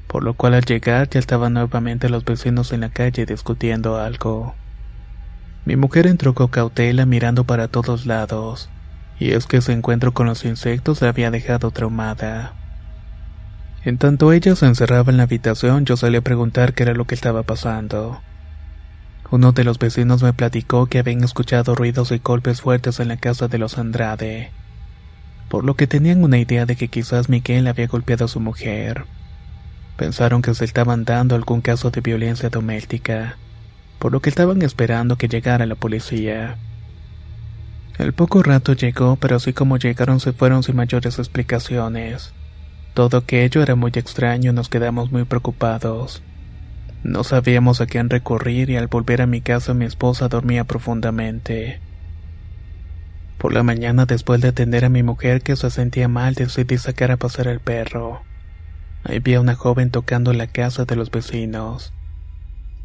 Por 0.08 0.24
lo 0.24 0.36
cual 0.36 0.54
al 0.54 0.66
llegar 0.66 1.10
ya 1.10 1.20
estaban 1.20 1.54
nuevamente 1.54 2.08
los 2.10 2.24
vecinos 2.24 2.74
en 2.74 2.82
la 2.82 2.90
calle 2.90 3.26
discutiendo 3.26 3.98
algo. 3.98 4.54
Mi 5.66 5.76
mujer 5.76 6.06
entró 6.06 6.36
con 6.36 6.48
cautela 6.48 7.06
mirando 7.06 7.44
para 7.44 7.68
todos 7.68 8.06
lados, 8.06 8.70
y 9.20 9.32
es 9.32 9.48
que 9.48 9.58
ese 9.58 9.74
encuentro 9.74 10.14
con 10.14 10.28
los 10.28 10.46
insectos 10.46 11.02
la 11.02 11.10
había 11.10 11.32
dejado 11.32 11.72
traumada. 11.72 12.54
En 13.84 13.98
tanto 13.98 14.32
ella 14.32 14.56
se 14.56 14.68
encerraba 14.68 15.12
en 15.12 15.18
la 15.18 15.24
habitación, 15.24 15.86
yo 15.86 15.98
salí 15.98 16.18
a 16.18 16.22
preguntar 16.22 16.74
qué 16.74 16.84
era 16.84 16.94
lo 16.94 17.06
que 17.06 17.16
estaba 17.16 17.42
pasando. 17.44 18.22
Uno 19.32 19.52
de 19.54 19.64
los 19.64 19.80
vecinos 19.80 20.22
me 20.22 20.34
platicó 20.34 20.86
que 20.86 21.00
habían 21.00 21.24
escuchado 21.24 21.74
ruidos 21.74 22.12
y 22.12 22.20
golpes 22.20 22.62
fuertes 22.62 23.00
en 23.00 23.08
la 23.08 23.18
casa 23.18 23.48
de 23.48 23.58
los 23.58 23.80
Andrade, 23.80 24.52
por 25.50 25.64
lo 25.64 25.76
que 25.76 25.88
tenían 25.88 26.24
una 26.24 26.38
idea 26.38 26.66
de 26.66 26.76
que 26.76 26.90
quizás 26.90 27.30
Miguel 27.30 27.66
había 27.68 27.88
golpeado 27.88 28.26
a 28.26 28.28
su 28.28 28.40
mujer. 28.40 29.06
Pensaron 29.98 30.44
que 30.44 30.54
se 30.54 30.66
estaban 30.66 31.06
dando 31.06 31.34
algún 31.34 31.62
caso 31.62 31.90
de 31.90 32.02
violencia 32.02 32.50
doméstica 32.50 33.38
por 34.02 34.12
lo 34.12 34.20
que 34.20 34.32
estaban 34.32 34.64
esperando 34.64 35.16
que 35.16 35.28
llegara 35.28 35.68
la 35.68 35.76
policía. 35.76 36.58
El 38.00 38.14
poco 38.14 38.42
rato 38.42 38.74
llegó, 38.74 39.16
pero 39.16 39.36
así 39.36 39.54
como 39.54 39.78
llegaron 39.78 40.20
se 40.20 40.34
fueron 40.34 40.64
sin 40.64 40.76
mayores 40.76 41.20
explicaciones. 41.20 42.34
Todo 42.96 43.18
aquello 43.18 43.62
era 43.62 43.76
muy 43.76 43.92
extraño 43.94 44.50
y 44.50 44.56
nos 44.56 44.70
quedamos 44.70 45.12
muy 45.12 45.24
preocupados. 45.26 46.24
No 47.04 47.24
sabíamos 47.24 47.82
a 47.82 47.88
quién 47.88 48.10
recurrir 48.10 48.70
y 48.70 48.78
al 48.78 48.88
volver 48.88 49.22
a 49.22 49.28
mi 49.28 49.42
casa 49.42 49.74
mi 49.74 49.86
esposa 49.86 50.28
dormía 50.28 50.66
profundamente. 50.66 51.80
Por 53.40 53.54
la 53.54 53.64
mañana 53.64 54.06
después 54.06 54.40
de 54.42 54.50
atender 54.50 54.86
a 54.86 54.90
mi 54.90 55.02
mujer 55.02 55.42
que 55.42 55.56
se 55.56 55.72
sentía 55.72 56.08
mal 56.08 56.36
decidí 56.36 56.78
sacar 56.78 57.12
a 57.12 57.18
pasar 57.18 57.48
el 57.48 57.60
perro. 57.60 58.22
Ahí 59.04 59.18
vi 59.18 59.34
a 59.34 59.42
una 59.42 59.56
joven 59.56 59.90
tocando 59.90 60.32
la 60.34 60.46
casa 60.46 60.86
de 60.86 60.96
los 60.96 61.10
vecinos. 61.10 61.92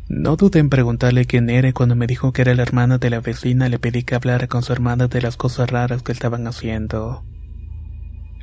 No 0.08 0.36
dudé 0.36 0.60
en 0.60 0.70
preguntarle 0.70 1.26
quién 1.26 1.50
era 1.50 1.68
y 1.68 1.72
cuando 1.74 1.94
me 1.94 2.06
dijo 2.06 2.32
que 2.32 2.40
era 2.40 2.54
la 2.54 2.62
hermana 2.62 2.96
de 2.96 3.10
la 3.10 3.20
vecina 3.20 3.68
le 3.68 3.78
pedí 3.78 4.02
que 4.02 4.14
hablara 4.14 4.46
con 4.46 4.62
su 4.62 4.72
hermana 4.72 5.08
de 5.08 5.20
las 5.20 5.36
cosas 5.36 5.70
raras 5.70 6.02
que 6.02 6.12
estaban 6.12 6.46
haciendo. 6.46 7.22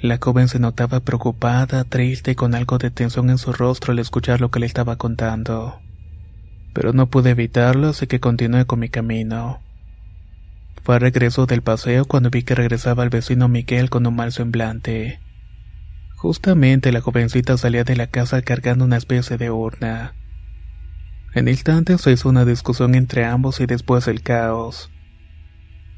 La 0.03 0.19
joven 0.21 0.49
se 0.49 0.59
notaba 0.59 0.99
preocupada, 0.99 1.85
triste 1.85 2.31
y 2.31 2.35
con 2.35 2.55
algo 2.55 2.77
de 2.77 2.91
tensión 2.91 3.29
en 3.29 3.37
su 3.37 3.53
rostro 3.53 3.93
al 3.93 3.99
escuchar 3.99 4.41
lo 4.41 4.51
que 4.51 4.59
le 4.59 4.65
estaba 4.65 4.97
contando. 4.97 5.79
Pero 6.73 6.91
no 6.91 7.09
pude 7.09 7.29
evitarlo, 7.29 7.87
así 7.87 8.05
que 8.05 8.19
continué 8.19 8.65
con 8.65 8.81
mi 8.81 8.89
camino. 8.89 9.61
Fue 10.83 10.97
a 10.97 10.99
regreso 10.99 11.45
del 11.45 11.61
paseo 11.61 12.03
cuando 12.03 12.29
vi 12.29 12.43
que 12.43 12.53
regresaba 12.53 13.05
el 13.05 13.11
vecino 13.11 13.47
Miguel 13.47 13.89
con 13.89 14.05
un 14.05 14.13
mal 14.17 14.33
semblante. 14.33 15.21
Justamente 16.17 16.91
la 16.91 16.99
jovencita 16.99 17.55
salía 17.55 17.85
de 17.85 17.95
la 17.95 18.07
casa 18.07 18.41
cargando 18.41 18.83
una 18.83 18.97
especie 18.97 19.37
de 19.37 19.51
urna. 19.51 20.15
En 21.33 21.47
instantes 21.47 22.01
se 22.01 22.11
hizo 22.11 22.27
una 22.27 22.43
discusión 22.43 22.95
entre 22.95 23.23
ambos 23.23 23.61
y 23.61 23.67
después 23.67 24.09
el 24.09 24.21
caos. 24.21 24.92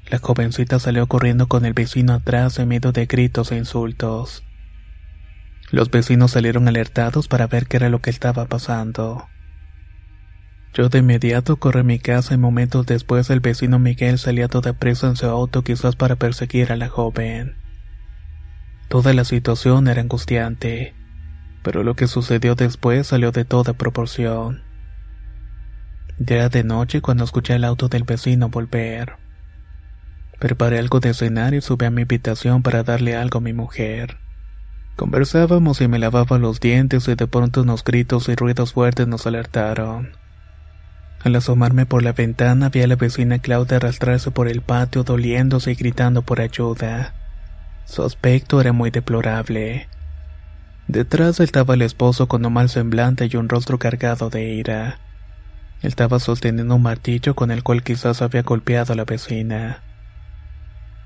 La 0.08 0.20
jovencita 0.20 0.78
salió 0.78 1.08
corriendo 1.08 1.48
con 1.48 1.66
el 1.66 1.74
vecino 1.74 2.14
atrás 2.14 2.60
en 2.60 2.68
medio 2.68 2.92
de 2.92 3.08
gritos 3.08 3.52
e 3.52 3.58
insultos. 3.58 4.44
Los 5.72 5.90
vecinos 5.90 6.32
salieron 6.32 6.68
alertados 6.68 7.28
para 7.28 7.48
ver 7.48 7.66
qué 7.66 7.78
era 7.78 7.90
lo 7.90 8.00
que 8.00 8.12
estaba 8.12 8.46
pasando. 8.46 9.28
Yo 10.76 10.90
de 10.90 11.00
inmediato 11.00 11.56
corrí 11.56 11.80
a 11.80 11.84
mi 11.84 12.00
casa 12.00 12.36
y 12.36 12.38
momentos 12.38 12.86
después 12.86 13.30
el 13.30 13.40
vecino 13.40 13.80
Miguel 13.80 14.20
salía 14.20 14.48
toda 14.48 14.74
presa 14.74 15.08
en 15.08 15.16
su 15.16 15.26
auto 15.26 15.64
quizás 15.64 15.96
para 15.96 16.18
perseguir 16.18 16.72
a 16.72 16.76
la 16.76 16.90
joven. 16.90 17.56
Toda 18.90 19.14
la 19.14 19.24
situación 19.24 19.88
era 19.88 20.02
angustiante, 20.02 20.94
pero 21.64 21.82
lo 21.82 21.96
que 21.96 22.08
sucedió 22.08 22.54
después 22.54 23.08
salió 23.08 23.32
de 23.32 23.46
toda 23.46 23.74
proporción. 23.74 24.64
Ya 26.20 26.48
de 26.50 26.64
noche 26.64 27.02
cuando 27.02 27.24
escuché 27.24 27.56
el 27.56 27.64
auto 27.64 27.88
del 27.88 28.04
vecino 28.04 28.50
volver. 28.50 29.25
Preparé 30.40 30.80
algo 30.80 31.00
de 31.00 31.14
cenar 31.14 31.54
y 31.54 31.62
subí 31.62 31.86
a 31.86 31.92
mi 31.92 32.04
habitación 32.04 32.62
para 32.62 32.84
darle 32.84 33.16
algo 33.16 33.40
a 33.40 33.42
mi 33.42 33.54
mujer. 33.54 34.18
Conversábamos 34.96 35.82
y 35.82 35.88
me 35.88 36.00
lavaba 36.00 36.38
los 36.38 36.60
dientes 36.60 37.08
y 37.08 37.16
de 37.16 37.28
pronto 37.28 37.62
unos 37.62 37.84
gritos 37.84 38.30
y 38.30 38.36
ruidos 38.36 38.74
fuertes 38.74 39.08
nos 39.08 39.28
alertaron. 39.28 40.12
Al 41.24 41.36
asomarme 41.36 41.86
por 41.86 42.04
la 42.04 42.14
ventana 42.14 42.70
vi 42.70 42.82
a 42.82 42.88
la 42.88 42.96
vecina 42.96 43.40
Claudia 43.40 43.78
arrastrarse 43.78 44.32
por 44.32 44.48
el 44.48 44.62
patio 44.62 45.04
doliéndose 45.04 45.72
y 45.72 45.76
gritando 45.76 46.22
por 46.22 46.40
ayuda. 46.40 47.14
Su 47.86 48.04
aspecto 48.04 48.62
era 48.62 48.74
muy 48.74 48.92
deplorable. 48.92 49.90
Detrás 50.88 51.40
estaba 51.40 51.74
el 51.74 51.82
esposo 51.82 52.28
con 52.28 52.46
un 52.46 52.54
mal 52.54 52.70
semblante 52.70 53.28
y 53.30 53.36
un 53.38 53.50
rostro 53.50 53.80
cargado 53.80 54.30
de 54.30 54.54
ira. 54.54 55.00
Él 55.82 55.90
estaba 55.90 56.20
sosteniendo 56.20 56.76
un 56.76 56.84
martillo 56.84 57.36
con 57.36 57.52
el 57.52 57.64
cual 57.64 57.84
quizás 57.84 58.22
había 58.22 58.44
golpeado 58.44 58.94
a 58.94 58.96
la 58.96 59.06
vecina. 59.06 59.82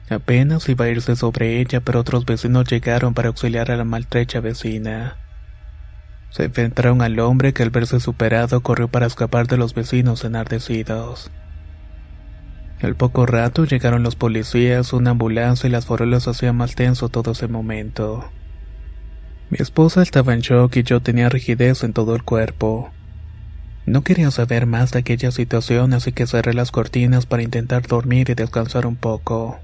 Apenas 0.09 0.67
iba 0.67 0.85
a 0.85 0.89
irse 0.89 1.15
sobre 1.15 1.59
ella, 1.59 1.81
pero 1.81 1.99
otros 1.99 2.25
vecinos 2.25 2.67
llegaron 2.67 3.13
para 3.13 3.27
auxiliar 3.27 3.69
a 3.69 3.77
la 3.77 3.83
maltrecha 3.83 4.39
vecina. 4.39 5.17
Se 6.31 6.45
enfrentaron 6.45 7.01
al 7.01 7.19
hombre 7.19 7.53
que 7.53 7.61
al 7.61 7.69
verse 7.69 7.99
superado 7.99 8.61
corrió 8.61 8.87
para 8.87 9.05
escapar 9.05 9.47
de 9.47 9.57
los 9.57 9.73
vecinos 9.75 10.23
enardecidos. 10.25 11.31
Al 12.81 12.95
poco 12.95 13.25
rato 13.25 13.65
llegaron 13.65 14.03
los 14.03 14.15
policías, 14.15 14.93
una 14.93 15.11
ambulancia 15.11 15.67
y 15.67 15.71
las 15.71 15.85
farolas 15.85 16.27
hacían 16.27 16.55
más 16.55 16.75
tenso 16.75 17.09
todo 17.09 17.31
ese 17.31 17.47
momento. 17.47 18.29
Mi 19.49 19.57
esposa 19.59 20.01
estaba 20.01 20.33
en 20.33 20.39
shock 20.39 20.77
y 20.77 20.83
yo 20.83 21.01
tenía 21.01 21.29
rigidez 21.29 21.83
en 21.83 21.93
todo 21.93 22.15
el 22.15 22.23
cuerpo. 22.23 22.91
No 23.85 24.03
quería 24.03 24.31
saber 24.31 24.65
más 24.65 24.91
de 24.91 24.99
aquella 24.99 25.31
situación, 25.31 25.93
así 25.93 26.13
que 26.13 26.27
cerré 26.27 26.53
las 26.53 26.71
cortinas 26.71 27.25
para 27.25 27.43
intentar 27.43 27.87
dormir 27.87 28.29
y 28.29 28.35
descansar 28.35 28.85
un 28.85 28.95
poco. 28.95 29.59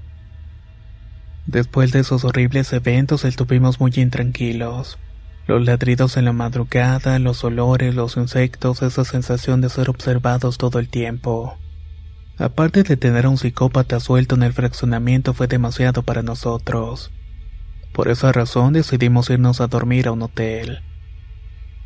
Después 1.46 1.92
de 1.92 2.00
esos 2.00 2.24
horribles 2.24 2.72
eventos 2.72 3.24
estuvimos 3.24 3.78
muy 3.78 3.92
intranquilos. 3.94 4.98
Los 5.46 5.64
ladridos 5.64 6.16
en 6.16 6.24
la 6.24 6.32
madrugada, 6.32 7.20
los 7.20 7.44
olores, 7.44 7.94
los 7.94 8.16
insectos, 8.16 8.82
esa 8.82 9.04
sensación 9.04 9.60
de 9.60 9.68
ser 9.68 9.88
observados 9.88 10.58
todo 10.58 10.80
el 10.80 10.88
tiempo. 10.88 11.56
Aparte 12.36 12.82
de 12.82 12.96
tener 12.96 13.26
a 13.26 13.28
un 13.28 13.38
psicópata 13.38 14.00
suelto 14.00 14.34
en 14.34 14.42
el 14.42 14.52
fraccionamiento 14.52 15.34
fue 15.34 15.46
demasiado 15.46 16.02
para 16.02 16.22
nosotros. 16.22 17.12
Por 17.92 18.08
esa 18.08 18.32
razón 18.32 18.72
decidimos 18.72 19.30
irnos 19.30 19.60
a 19.60 19.68
dormir 19.68 20.08
a 20.08 20.12
un 20.12 20.22
hotel. 20.22 20.80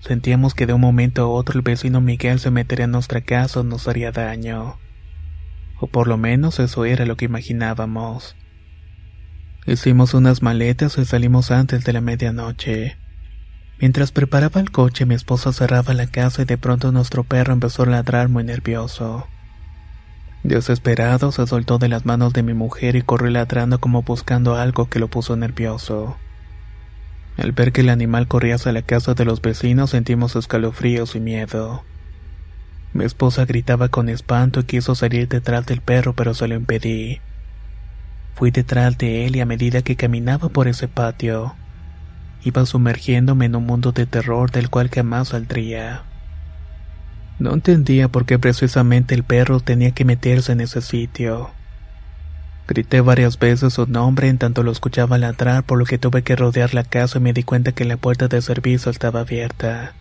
Sentíamos 0.01 0.55
que 0.55 0.67
de 0.67 0.73
un 0.73 0.81
momento 0.81 1.23
a 1.23 1.29
otro 1.29 1.59
el 1.59 1.63
vecino 1.63 2.01
Miguel 2.01 2.41
se 2.41 2.51
metería 2.51 2.87
en 2.87 2.93
nuestra 2.93 3.21
casa 3.21 3.61
o 3.61 3.63
nos 3.63 3.87
haría 3.87 4.11
daño. 4.11 4.79
O 5.79 5.87
por 5.87 6.09
lo 6.09 6.17
menos 6.17 6.59
eso 6.59 6.87
era 6.87 7.05
lo 7.05 7.19
que 7.19 7.27
imaginábamos. 7.27 8.37
Hicimos 9.67 10.15
unas 10.15 10.43
maletas 10.43 10.97
y 10.97 11.05
salimos 11.05 11.51
antes 11.51 11.85
de 11.85 11.93
la 11.93 12.01
medianoche. 12.01 12.97
Mientras 13.79 14.11
preparaba 14.11 14.61
el 14.61 14.71
coche, 14.71 15.05
mi 15.05 15.15
esposa 15.15 15.53
cerraba 15.53 15.93
la 15.93 16.07
casa 16.07 16.43
y 16.43 16.45
de 16.47 16.57
pronto 16.57 16.93
nuestro 16.93 17.25
perro 17.25 17.53
empezó 17.53 17.83
a 17.83 17.87
ladrar 17.87 18.29
muy 18.29 18.43
nervioso. 18.43 19.27
Desesperado, 20.43 21.31
se 21.31 21.47
soltó 21.47 21.77
de 21.79 21.89
las 21.89 22.07
manos 22.07 22.33
de 22.33 22.43
mi 22.43 22.55
mujer 22.55 22.97
y 22.97 23.03
corrió 23.03 23.31
ladrando 23.31 23.81
como 23.81 24.03
buscando 24.03 24.57
algo 24.57 24.89
que 24.89 24.99
lo 24.99 25.09
puso 25.09 25.37
nervioso. 25.37 26.17
Al 27.37 27.53
ver 27.53 27.73
que 27.73 27.83
el 27.83 27.91
animal 27.91 28.29
corría 28.29 28.55
hacia 28.55 28.73
la 28.73 28.83
casa 28.83 29.13
de 29.13 29.27
los 29.27 29.43
vecinos, 29.43 29.91
sentimos 29.91 30.37
escalofríos 30.37 31.15
y 31.15 31.21
miedo. 31.21 31.85
Mi 32.95 33.05
esposa 33.05 33.45
gritaba 33.45 33.89
con 33.89 34.09
espanto 34.09 34.61
y 34.61 34.65
quiso 34.65 34.95
salir 34.95 35.29
detrás 35.29 35.67
del 35.67 35.83
perro, 35.83 36.15
pero 36.15 36.33
se 36.33 36.49
lo 36.49 36.55
impedí. 36.55 37.21
Fui 38.35 38.51
detrás 38.51 38.97
de 38.99 39.27
él 39.27 39.37
y 39.37 39.41
a 39.41 39.47
medida 39.47 39.83
que 39.83 39.97
caminaba 39.97 40.49
por 40.49 40.69
ese 40.69 40.89
patio, 40.89 41.55
iba 42.43 42.65
sumergiéndome 42.65 43.47
en 43.47 43.57
un 43.57 43.67
mundo 43.67 43.93
de 43.93 44.07
terror 44.07 44.51
del 44.51 44.71
cual 44.71 44.89
jamás 44.89 45.29
saldría. 45.29 46.03
No 47.39 47.55
entendía 47.55 48.09
por 48.09 48.27
qué 48.27 48.39
precisamente 48.39 49.15
el 49.15 49.25
perro 49.25 49.61
tenía 49.61 49.93
que 49.93 50.05
meterse 50.05 50.53
en 50.53 50.61
ese 50.61 50.83
sitio. 50.83 51.51
Grité 52.69 53.01
varias 53.01 53.39
veces 53.39 53.73
su 53.73 53.87
nombre 53.87 54.29
en 54.29 54.39
tanto 54.39 54.63
lo 54.63 54.71
escuchaba 54.71 55.19
ladrar, 55.19 55.65
por 55.65 55.79
lo 55.79 55.85
que 55.85 55.99
tuve 55.99 56.23
que 56.23 56.37
rodear 56.37 56.73
la 56.73 56.85
casa 56.85 57.19
y 57.19 57.23
me 57.23 57.33
di 57.33 57.43
cuenta 57.43 57.73
que 57.73 57.85
la 57.85 57.97
puerta 57.97 58.29
de 58.29 58.41
servicio 58.43 58.91
estaba 58.91 59.21
abierta. 59.21 59.95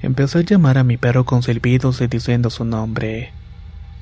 Empecé 0.00 0.38
a 0.38 0.42
llamar 0.42 0.78
a 0.78 0.84
mi 0.84 0.96
perro 0.96 1.24
con 1.24 1.42
silbidos 1.44 2.00
y 2.00 2.08
diciendo 2.08 2.50
su 2.50 2.64
nombre, 2.64 3.32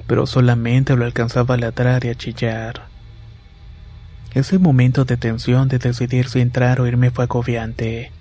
pero 0.06 0.26
solamente 0.26 0.96
lo 0.96 1.04
alcanzaba 1.04 1.56
a 1.56 1.58
ladrar 1.58 2.04
y 2.06 2.08
a 2.08 2.14
chillar. 2.14 2.89
Ese 4.34 4.58
momento 4.58 5.04
de 5.04 5.16
tensión 5.16 5.68
de 5.68 5.78
decidir 5.78 6.28
si 6.28 6.40
entrar 6.40 6.80
o 6.80 6.86
irme 6.86 7.10
fue 7.10 7.24
agobiante 7.24 8.12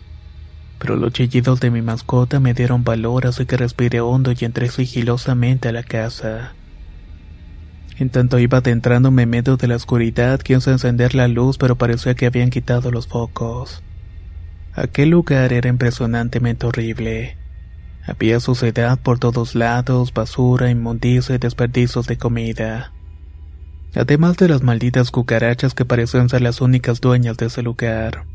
pero 0.79 0.95
los 0.95 1.11
chillidos 1.11 1.59
de 1.59 1.69
mi 1.69 1.81
mascota 1.81 2.39
me 2.39 2.53
dieron 2.53 2.83
valor 2.83 3.27
así 3.27 3.45
que 3.45 3.57
respiré 3.57 3.99
hondo 3.99 4.31
y 4.31 4.45
entré 4.45 4.69
sigilosamente 4.69 5.67
a 5.67 5.71
la 5.73 5.83
casa. 5.83 6.53
En 7.97 8.09
tanto 8.09 8.39
iba 8.39 8.59
adentrándome 8.59 9.23
en 9.23 9.29
medio 9.29 9.57
de 9.57 9.67
la 9.67 9.75
oscuridad, 9.75 10.39
quise 10.39 10.71
encender 10.71 11.15
la 11.15 11.27
luz 11.27 11.57
pero 11.57 11.75
parecía 11.75 12.15
que 12.15 12.25
habían 12.25 12.49
quitado 12.49 12.91
los 12.91 13.07
focos. 13.07 13.83
Aquel 14.73 15.09
lugar 15.09 15.51
era 15.51 15.67
impresionantemente 15.67 16.65
horrible. 16.65 17.35
Había 18.07 18.39
suciedad 18.39 18.97
por 18.97 19.19
todos 19.19 19.55
lados, 19.55 20.13
basura, 20.13 20.71
inmundicia 20.71 21.35
y 21.35 21.37
desperdicios 21.39 22.07
de 22.07 22.17
comida. 22.17 22.93
Además 23.95 24.37
de 24.37 24.47
las 24.47 24.61
malditas 24.61 25.11
cucarachas 25.11 25.73
que 25.73 25.85
parecían 25.85 26.29
ser 26.29 26.41
las 26.41 26.61
únicas 26.61 27.01
dueñas 27.01 27.37
de 27.37 27.47
ese 27.47 27.63
lugar. 27.63 28.25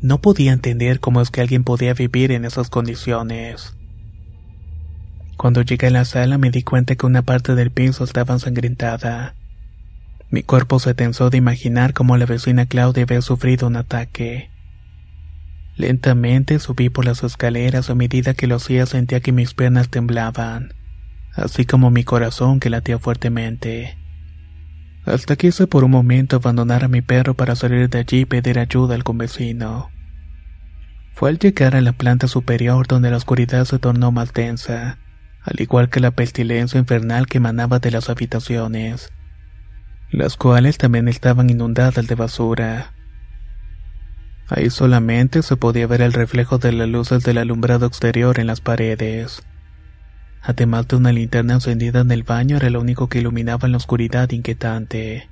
No 0.00 0.20
podía 0.20 0.52
entender 0.52 1.00
cómo 1.00 1.20
es 1.20 1.30
que 1.30 1.40
alguien 1.40 1.64
podía 1.64 1.94
vivir 1.94 2.32
en 2.32 2.44
esas 2.44 2.70
condiciones. 2.70 3.74
Cuando 5.36 5.62
llegué 5.62 5.86
a 5.88 5.90
la 5.90 6.04
sala 6.04 6.38
me 6.38 6.50
di 6.50 6.62
cuenta 6.62 6.96
que 6.96 7.06
una 7.06 7.22
parte 7.22 7.54
del 7.54 7.70
piso 7.70 8.04
estaba 8.04 8.34
ensangrentada. 8.34 9.34
Mi 10.30 10.42
cuerpo 10.42 10.78
se 10.78 10.94
tensó 10.94 11.30
de 11.30 11.38
imaginar 11.38 11.92
cómo 11.92 12.16
la 12.16 12.26
vecina 12.26 12.66
Claudia 12.66 13.04
había 13.04 13.22
sufrido 13.22 13.66
un 13.66 13.76
ataque. 13.76 14.50
Lentamente 15.76 16.58
subí 16.58 16.88
por 16.88 17.04
las 17.04 17.22
escaleras 17.22 17.90
a 17.90 17.94
medida 17.94 18.34
que 18.34 18.46
lo 18.46 18.56
hacía 18.56 18.86
sentía 18.86 19.20
que 19.20 19.32
mis 19.32 19.54
piernas 19.54 19.88
temblaban, 19.88 20.74
así 21.34 21.64
como 21.64 21.90
mi 21.90 22.04
corazón 22.04 22.60
que 22.60 22.70
latía 22.70 22.98
fuertemente. 22.98 23.96
Hasta 25.06 25.36
quise 25.36 25.66
por 25.66 25.84
un 25.84 25.90
momento 25.90 26.36
abandonar 26.36 26.84
a 26.84 26.88
mi 26.88 27.02
perro 27.02 27.34
para 27.34 27.56
salir 27.56 27.90
de 27.90 27.98
allí 27.98 28.20
y 28.20 28.24
pedir 28.24 28.58
ayuda 28.58 28.94
al 28.94 29.04
convecino. 29.04 29.90
Fue 31.12 31.30
al 31.30 31.38
llegar 31.38 31.76
a 31.76 31.80
la 31.80 31.92
planta 31.92 32.26
superior 32.26 32.86
donde 32.86 33.10
la 33.10 33.18
oscuridad 33.18 33.64
se 33.66 33.78
tornó 33.78 34.12
más 34.12 34.32
densa, 34.32 34.98
al 35.42 35.60
igual 35.60 35.90
que 35.90 36.00
la 36.00 36.10
pestilencia 36.10 36.80
infernal 36.80 37.26
que 37.26 37.38
emanaba 37.38 37.78
de 37.78 37.90
las 37.90 38.08
habitaciones, 38.08 39.12
las 40.10 40.36
cuales 40.36 40.78
también 40.78 41.06
estaban 41.06 41.50
inundadas 41.50 42.06
de 42.06 42.14
basura. 42.14 42.94
Ahí 44.48 44.70
solamente 44.70 45.42
se 45.42 45.56
podía 45.56 45.86
ver 45.86 46.00
el 46.02 46.12
reflejo 46.12 46.58
de 46.58 46.72
las 46.72 46.88
luces 46.88 47.22
del 47.24 47.38
alumbrado 47.38 47.86
exterior 47.86 48.40
en 48.40 48.46
las 48.46 48.60
paredes. 48.60 49.42
Además 50.44 50.86
de 50.88 50.96
una 50.96 51.10
linterna 51.10 51.54
encendida 51.54 52.00
en 52.00 52.10
el 52.10 52.22
baño 52.22 52.58
era 52.58 52.68
lo 52.68 52.80
único 52.80 53.08
que 53.08 53.20
iluminaba 53.20 53.66
en 53.66 53.72
la 53.72 53.78
oscuridad 53.78 54.30
inquietante. 54.30 55.30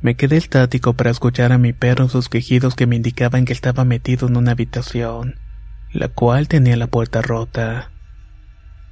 Me 0.00 0.14
quedé 0.14 0.36
estático 0.36 0.92
para 0.92 1.10
escuchar 1.10 1.50
a 1.50 1.58
mi 1.58 1.72
perro 1.72 2.08
sus 2.08 2.28
quejidos 2.28 2.76
que 2.76 2.86
me 2.86 2.94
indicaban 2.94 3.44
que 3.44 3.52
estaba 3.52 3.84
metido 3.84 4.28
en 4.28 4.36
una 4.36 4.52
habitación, 4.52 5.40
la 5.90 6.08
cual 6.08 6.46
tenía 6.46 6.76
la 6.76 6.86
puerta 6.86 7.22
rota. 7.22 7.90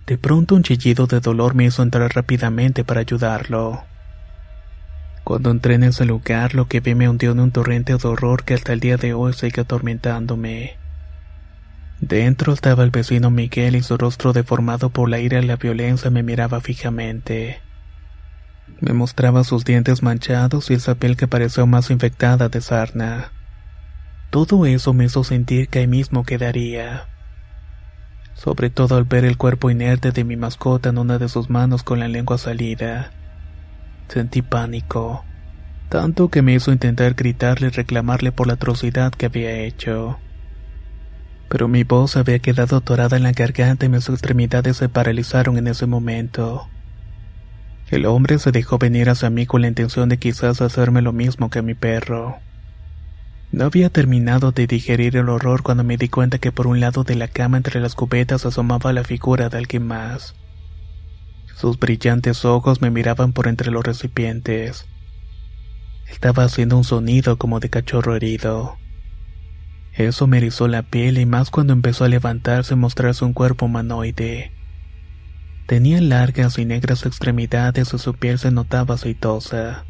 De 0.06 0.18
pronto 0.18 0.56
un 0.56 0.64
chillido 0.64 1.06
de 1.06 1.20
dolor 1.20 1.54
me 1.54 1.66
hizo 1.66 1.82
entrar 1.82 2.12
rápidamente 2.12 2.82
para 2.82 3.00
ayudarlo. 3.00 3.84
Cuando 5.22 5.52
entré 5.52 5.74
en 5.74 5.84
ese 5.84 6.04
lugar, 6.04 6.54
lo 6.54 6.66
que 6.66 6.80
vi 6.80 6.96
me 6.96 7.08
hundió 7.08 7.30
en 7.30 7.40
un 7.40 7.52
torrente 7.52 7.96
de 7.96 8.08
horror 8.08 8.42
que 8.42 8.54
hasta 8.54 8.72
el 8.72 8.80
día 8.80 8.96
de 8.96 9.14
hoy 9.14 9.34
sigue 9.34 9.62
atormentándome. 9.62 10.83
Dentro 12.00 12.52
estaba 12.52 12.84
el 12.84 12.90
vecino 12.90 13.30
Miguel 13.30 13.76
y 13.76 13.82
su 13.82 13.96
rostro 13.96 14.32
deformado 14.32 14.90
por 14.90 15.08
la 15.08 15.20
ira 15.20 15.40
y 15.40 15.46
la 15.46 15.56
violencia 15.56 16.10
me 16.10 16.22
miraba 16.22 16.60
fijamente. 16.60 17.60
Me 18.80 18.92
mostraba 18.92 19.44
sus 19.44 19.64
dientes 19.64 20.02
manchados 20.02 20.70
y 20.70 20.74
esa 20.74 20.96
piel 20.96 21.16
que 21.16 21.28
parecía 21.28 21.64
más 21.64 21.90
infectada 21.90 22.48
de 22.48 22.60
sarna. 22.60 23.32
Todo 24.30 24.66
eso 24.66 24.92
me 24.92 25.04
hizo 25.04 25.22
sentir 25.22 25.68
que 25.68 25.80
ahí 25.80 25.86
mismo 25.86 26.24
quedaría. 26.24 27.06
Sobre 28.34 28.68
todo 28.68 28.96
al 28.96 29.04
ver 29.04 29.24
el 29.24 29.36
cuerpo 29.36 29.70
inerte 29.70 30.10
de 30.10 30.24
mi 30.24 30.36
mascota 30.36 30.88
en 30.88 30.98
una 30.98 31.18
de 31.18 31.28
sus 31.28 31.48
manos 31.50 31.84
con 31.84 32.00
la 32.00 32.08
lengua 32.08 32.36
salida. 32.36 33.12
Sentí 34.08 34.42
pánico, 34.42 35.24
tanto 35.88 36.28
que 36.28 36.42
me 36.42 36.54
hizo 36.54 36.72
intentar 36.72 37.14
gritarle 37.14 37.68
y 37.68 37.70
reclamarle 37.70 38.32
por 38.32 38.48
la 38.48 38.54
atrocidad 38.54 39.12
que 39.12 39.26
había 39.26 39.52
hecho. 39.60 40.18
Pero 41.48 41.68
mi 41.68 41.84
voz 41.84 42.16
había 42.16 42.38
quedado 42.38 42.76
atorada 42.76 43.16
en 43.16 43.22
la 43.22 43.32
garganta 43.32 43.86
y 43.86 43.88
mis 43.88 44.08
extremidades 44.08 44.76
se 44.78 44.88
paralizaron 44.88 45.56
en 45.58 45.68
ese 45.68 45.86
momento. 45.86 46.68
El 47.90 48.06
hombre 48.06 48.38
se 48.38 48.50
dejó 48.50 48.78
venir 48.78 49.10
hacia 49.10 49.30
mí 49.30 49.46
con 49.46 49.60
la 49.60 49.68
intención 49.68 50.08
de 50.08 50.18
quizás 50.18 50.60
hacerme 50.60 51.02
lo 51.02 51.12
mismo 51.12 51.50
que 51.50 51.58
a 51.58 51.62
mi 51.62 51.74
perro. 51.74 52.38
No 53.52 53.66
había 53.66 53.88
terminado 53.88 54.50
de 54.50 54.66
digerir 54.66 55.16
el 55.16 55.28
horror 55.28 55.62
cuando 55.62 55.84
me 55.84 55.96
di 55.96 56.08
cuenta 56.08 56.38
que 56.38 56.50
por 56.50 56.66
un 56.66 56.80
lado 56.80 57.04
de 57.04 57.14
la 57.14 57.28
cama 57.28 57.56
entre 57.56 57.80
las 57.80 57.94
cubetas 57.94 58.46
asomaba 58.46 58.92
la 58.92 59.04
figura 59.04 59.48
de 59.48 59.58
alguien 59.58 59.86
más. 59.86 60.34
Sus 61.54 61.78
brillantes 61.78 62.44
ojos 62.44 62.80
me 62.82 62.90
miraban 62.90 63.32
por 63.32 63.46
entre 63.46 63.70
los 63.70 63.84
recipientes. 63.84 64.86
Estaba 66.10 66.44
haciendo 66.44 66.76
un 66.76 66.84
sonido 66.84 67.38
como 67.38 67.60
de 67.60 67.70
cachorro 67.70 68.16
herido. 68.16 68.76
Eso 69.96 70.26
me 70.26 70.38
erizó 70.38 70.66
la 70.66 70.82
piel 70.82 71.18
y 71.18 71.26
más 71.26 71.50
cuando 71.50 71.72
empezó 71.72 72.04
a 72.04 72.08
levantarse 72.08 72.74
y 72.74 72.76
mostrarse 72.76 73.24
un 73.24 73.32
cuerpo 73.32 73.66
humanoide. 73.66 74.52
Tenía 75.66 76.00
largas 76.00 76.58
y 76.58 76.64
negras 76.64 77.06
extremidades 77.06 77.94
y 77.94 77.98
su 77.98 78.14
piel 78.14 78.38
se 78.38 78.50
notaba 78.50 78.96
aceitosa. 78.96 79.84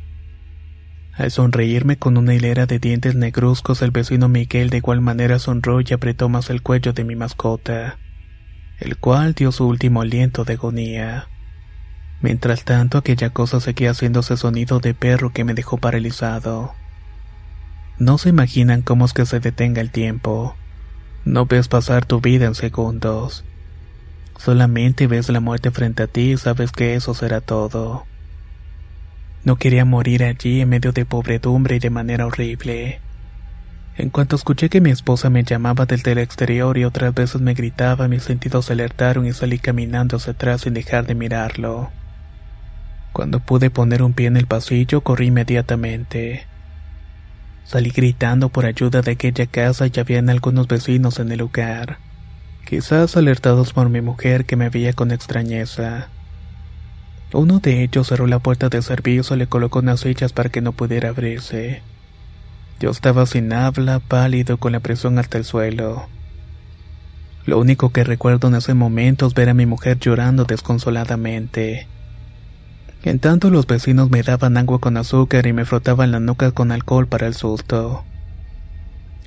Al 1.17 1.31
sonreírme 1.31 1.97
con 1.97 2.17
una 2.17 2.35
hilera 2.35 2.67
de 2.67 2.79
dientes 2.79 3.15
negruzcos, 3.15 3.83
el 3.83 3.93
vecino 3.93 4.29
Miguel 4.29 4.69
de 4.69 4.79
igual 4.79 5.01
manera 5.01 5.39
sonrió 5.39 5.81
y 5.81 5.93
apretó 5.93 6.29
más 6.29 6.51
el 6.51 6.61
cuello 6.61 6.93
de 6.93 7.05
mi 7.05 7.17
mascota, 7.17 7.99
el 8.81 8.99
cual 8.99 9.33
dio 9.33 9.53
su 9.53 9.67
último 9.67 10.03
aliento 10.03 10.45
de 10.45 10.55
agonía. 10.55 11.29
Mientras 12.21 12.65
tanto, 12.65 12.99
aquella 12.99 13.31
cosa 13.31 13.61
seguía 13.61 13.93
haciéndose 13.93 14.37
sonido 14.37 14.81
de 14.81 14.93
perro 14.93 15.33
que 15.33 15.45
me 15.45 15.55
dejó 15.55 15.79
paralizado. 15.79 16.75
No 17.99 18.19
se 18.19 18.31
imaginan 18.31 18.83
cómo 18.83 19.05
es 19.05 19.13
que 19.13 19.25
se 19.25 19.39
detenga 19.39 19.81
el 19.81 19.91
tiempo. 19.91 20.57
No 21.25 21.47
ves 21.47 21.69
pasar 21.69 22.05
tu 22.05 22.21
vida 22.21 22.47
en 22.47 22.55
segundos. 22.55 23.45
Solamente 24.37 25.07
ves 25.07 25.29
la 25.29 25.41
muerte 25.41 25.71
frente 25.71 26.03
a 26.03 26.07
ti 26.09 26.33
y 26.33 26.37
sabes 26.37 26.73
que 26.73 26.95
eso 26.95 27.15
será 27.15 27.41
todo. 27.41 28.05
No 29.45 29.57
quería 29.57 29.85
morir 29.85 30.25
allí 30.25 30.61
en 30.61 30.71
medio 30.71 30.93
de 30.93 31.05
pobredumbre 31.05 31.77
y 31.77 31.79
de 31.79 31.91
manera 31.91 32.27
horrible. 32.27 33.01
En 33.97 34.11
cuanto 34.11 34.35
escuché 34.35 34.69
que 34.69 34.81
mi 34.81 34.91
esposa 34.91 35.31
me 35.31 35.45
llamaba 35.45 35.87
desde 35.87 36.13
el 36.13 36.19
exterior 36.19 36.77
y 36.77 36.85
otras 36.85 37.15
veces 37.15 37.41
me 37.41 37.55
gritaba, 37.55 38.09
mis 38.09 38.25
sentidos 38.25 38.67
se 38.67 38.73
alertaron 38.73 39.25
y 39.25 39.33
salí 39.33 39.59
caminando 39.59 40.17
hacia 40.17 40.33
atrás 40.33 40.63
sin 40.63 40.75
dejar 40.75 41.07
de 41.07 41.15
mirarlo. 41.15 41.91
Cuando 43.13 43.39
pude 43.39 43.71
poner 43.71 44.03
un 44.03 44.13
pie 44.13 44.27
en 44.27 44.37
el 44.37 44.49
pasillo, 44.49 45.03
corrí 45.03 45.29
inmediatamente. 45.29 46.47
Salí 47.65 47.91
gritando 47.91 48.51
por 48.51 48.67
ayuda 48.67 49.01
de 49.01 49.13
aquella 49.13 49.47
casa 49.47 49.87
y 49.87 49.99
habían 49.99 50.29
algunos 50.29 50.69
vecinos 50.69 51.19
en 51.19 51.33
el 51.33 51.39
lugar, 51.39 51.99
quizás 52.67 53.17
alertados 53.17 53.73
por 53.73 53.89
mi 53.89 54.03
mujer 54.03 54.45
que 54.45 54.57
me 54.57 54.69
veía 54.69 54.93
con 54.93 55.11
extrañeza. 55.11 56.09
Uno 57.33 57.59
de 57.59 57.83
ellos 57.83 58.07
cerró 58.07 58.27
la 58.27 58.39
puerta 58.39 58.69
de 58.69 58.83
servicio 58.83 59.35
y 59.35 59.39
le 59.41 59.47
colocó 59.47 59.81
unas 59.81 60.01
sillas 60.01 60.33
para 60.33 60.51
que 60.51 60.61
no 60.61 60.73
pudiera 60.73 61.09
abrirse. 61.09 61.83
Yo 62.81 62.91
estaba 62.91 63.25
sin 63.27 63.53
habla, 63.53 63.99
pálido, 63.99 64.59
con 64.59 64.73
la 64.73 64.81
presión 64.81 65.19
hasta 65.19 65.39
el 65.39 65.45
suelo. 65.45 66.07
Lo 67.47 67.59
único 67.59 67.91
que 67.91 68.05
recuerdo 68.05 68.49
en 68.49 68.57
ese 68.57 68.75
momento 68.75 69.27
es 69.27 69.35
ver 69.35 69.49
a 69.49 69.55
mi 69.55 69.67
mujer 69.67 69.99
llorando 69.99 70.45
desconsoladamente. 70.45 71.89
En 73.05 73.19
tanto 73.19 73.51
los 73.51 73.67
vecinos 73.67 74.11
me 74.11 74.23
daban 74.23 74.57
agua 74.57 74.79
con 74.79 74.97
azúcar 74.97 75.47
y 75.47 75.53
me 75.53 75.67
frotaban 75.67 76.11
la 76.11 76.21
nuca 76.21 76.53
con 76.53 76.73
alcohol 76.73 77.07
para 77.07 77.27
el 77.27 77.35
susto. 77.35 78.03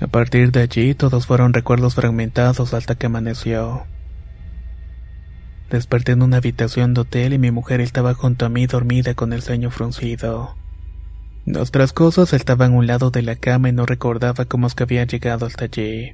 A 0.02 0.08
partir 0.08 0.52
de 0.52 0.62
allí 0.62 0.96
todos 0.96 1.28
fueron 1.28 1.54
recuerdos 1.54 1.94
fragmentados 1.94 2.74
hasta 2.74 2.96
que 2.96 3.06
amaneció. 3.06 3.86
Desperté 5.70 6.13
en 6.13 6.24
una 6.24 6.38
habitación 6.38 6.96
de 6.96 7.02
hotel 7.02 7.34
y 7.34 7.38
mi 7.38 7.52
mujer 7.52 7.80
estaba 7.80 8.16
junto 8.16 8.48
a 8.48 8.50
mí 8.50 8.66
dormida 8.66 9.13
con 9.13 9.32
el 9.32 9.44
ceño 9.44 9.70
fruncido. 9.70 10.56
Nuestras 11.46 11.94
cosas 11.94 12.34
estaban 12.34 12.74
a 12.74 12.78
un 12.78 12.88
lado 12.88 13.12
de 13.12 13.22
la 13.22 13.36
cama 13.36 13.70
y 13.70 13.74
no 13.74 13.86
recordaba 13.86 14.46
cómo 14.46 14.66
es 14.66 14.74
que 14.74 14.84
había 14.84 15.04
llegado 15.04 15.46
hasta 15.46 15.66
allí. 15.66 16.13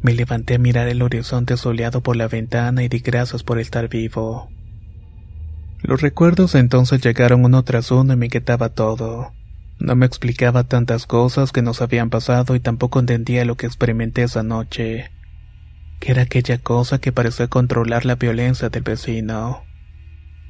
Me 0.00 0.14
levanté 0.14 0.54
a 0.54 0.58
mirar 0.58 0.88
el 0.88 1.02
horizonte 1.02 1.58
soleado 1.58 2.00
por 2.00 2.16
la 2.16 2.26
ventana 2.26 2.82
y 2.82 2.88
di 2.88 3.00
gracias 3.00 3.42
por 3.42 3.58
estar 3.58 3.88
vivo. 3.88 4.48
Los 5.82 6.00
recuerdos 6.00 6.54
entonces 6.54 7.00
llegaron 7.00 7.44
uno 7.44 7.62
tras 7.62 7.90
uno 7.90 8.12
y 8.12 8.16
me 8.16 8.28
quitaba 8.28 8.70
todo. 8.70 9.32
No 9.78 9.94
me 9.94 10.06
explicaba 10.06 10.64
tantas 10.64 11.06
cosas 11.06 11.52
que 11.52 11.62
nos 11.62 11.82
habían 11.82 12.10
pasado 12.10 12.54
y 12.56 12.60
tampoco 12.60 12.98
entendía 12.98 13.44
lo 13.44 13.56
que 13.56 13.66
experimenté 13.66 14.22
esa 14.22 14.42
noche 14.42 15.10
que 15.98 16.12
era 16.12 16.22
aquella 16.22 16.58
cosa 16.58 16.98
que 16.98 17.12
parecía 17.12 17.48
controlar 17.48 18.04
la 18.04 18.14
violencia 18.14 18.68
del 18.68 18.82
vecino. 18.82 19.64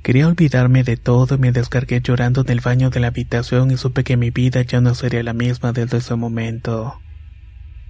Quería 0.03 0.29
olvidarme 0.29 0.85
de 0.85 0.97
todo 0.97 1.35
y 1.35 1.39
me 1.39 1.53
descargué 1.53 2.01
llorando 2.01 2.43
en 2.43 2.51
el 2.51 2.61
baño 2.61 2.91
de 2.91 3.01
la 3.01 3.09
habitación 3.09 3.71
y 3.71 3.77
supe 3.77 4.05
que 4.05 4.17
mi 4.17 4.31
vida 4.31 4.63
ya 4.63 4.81
no 4.81 4.95
sería 4.95 5.23
la 5.23 5.33
misma 5.33 5.73
desde 5.73 5.99
ese 5.99 6.15
momento. 6.15 7.01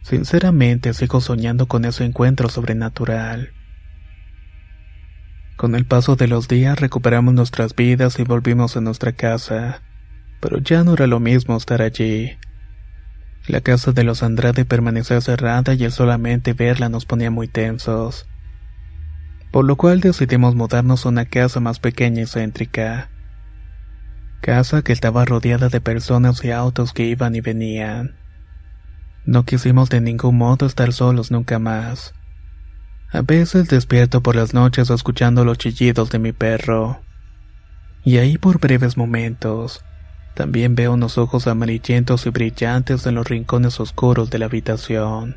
Sinceramente 0.02 0.94
sigo 0.94 1.20
soñando 1.20 1.66
con 1.66 1.84
ese 1.84 2.04
encuentro 2.04 2.48
sobrenatural. 2.48 3.52
Con 5.58 5.74
el 5.74 5.86
paso 5.86 6.14
de 6.14 6.28
los 6.28 6.46
días 6.46 6.78
recuperamos 6.78 7.34
nuestras 7.34 7.74
vidas 7.74 8.20
y 8.20 8.22
volvimos 8.22 8.76
a 8.76 8.80
nuestra 8.80 9.10
casa, 9.10 9.82
pero 10.38 10.58
ya 10.58 10.84
no 10.84 10.94
era 10.94 11.08
lo 11.08 11.18
mismo 11.18 11.56
estar 11.56 11.82
allí. 11.82 12.38
La 13.48 13.60
casa 13.60 13.90
de 13.90 14.04
los 14.04 14.22
Andrade 14.22 14.64
permanecía 14.64 15.20
cerrada 15.20 15.74
y 15.74 15.82
el 15.82 15.90
solamente 15.90 16.52
verla 16.52 16.88
nos 16.88 17.06
ponía 17.06 17.32
muy 17.32 17.48
tensos. 17.48 18.28
Por 19.50 19.64
lo 19.64 19.74
cual 19.74 19.98
decidimos 19.98 20.54
mudarnos 20.54 21.04
a 21.04 21.08
una 21.08 21.24
casa 21.24 21.58
más 21.58 21.80
pequeña 21.80 22.22
y 22.22 22.26
céntrica. 22.26 23.10
Casa 24.40 24.82
que 24.82 24.92
estaba 24.92 25.24
rodeada 25.24 25.70
de 25.70 25.80
personas 25.80 26.44
y 26.44 26.52
autos 26.52 26.92
que 26.92 27.02
iban 27.02 27.34
y 27.34 27.40
venían. 27.40 28.14
No 29.26 29.44
quisimos 29.44 29.90
de 29.90 30.02
ningún 30.02 30.38
modo 30.38 30.66
estar 30.66 30.92
solos 30.92 31.32
nunca 31.32 31.58
más. 31.58 32.14
A 33.10 33.22
veces 33.22 33.68
despierto 33.68 34.22
por 34.22 34.36
las 34.36 34.52
noches 34.52 34.90
escuchando 34.90 35.44
los 35.44 35.56
chillidos 35.56 36.10
de 36.10 36.18
mi 36.18 36.32
perro. 36.32 37.00
Y 38.04 38.18
ahí 38.18 38.36
por 38.36 38.60
breves 38.60 38.96
momentos, 38.96 39.82
también 40.34 40.74
veo 40.74 40.92
unos 40.92 41.16
ojos 41.16 41.46
amarillentos 41.46 42.26
y 42.26 42.30
brillantes 42.30 43.06
en 43.06 43.14
los 43.14 43.26
rincones 43.26 43.80
oscuros 43.80 44.28
de 44.30 44.38
la 44.38 44.46
habitación. 44.46 45.36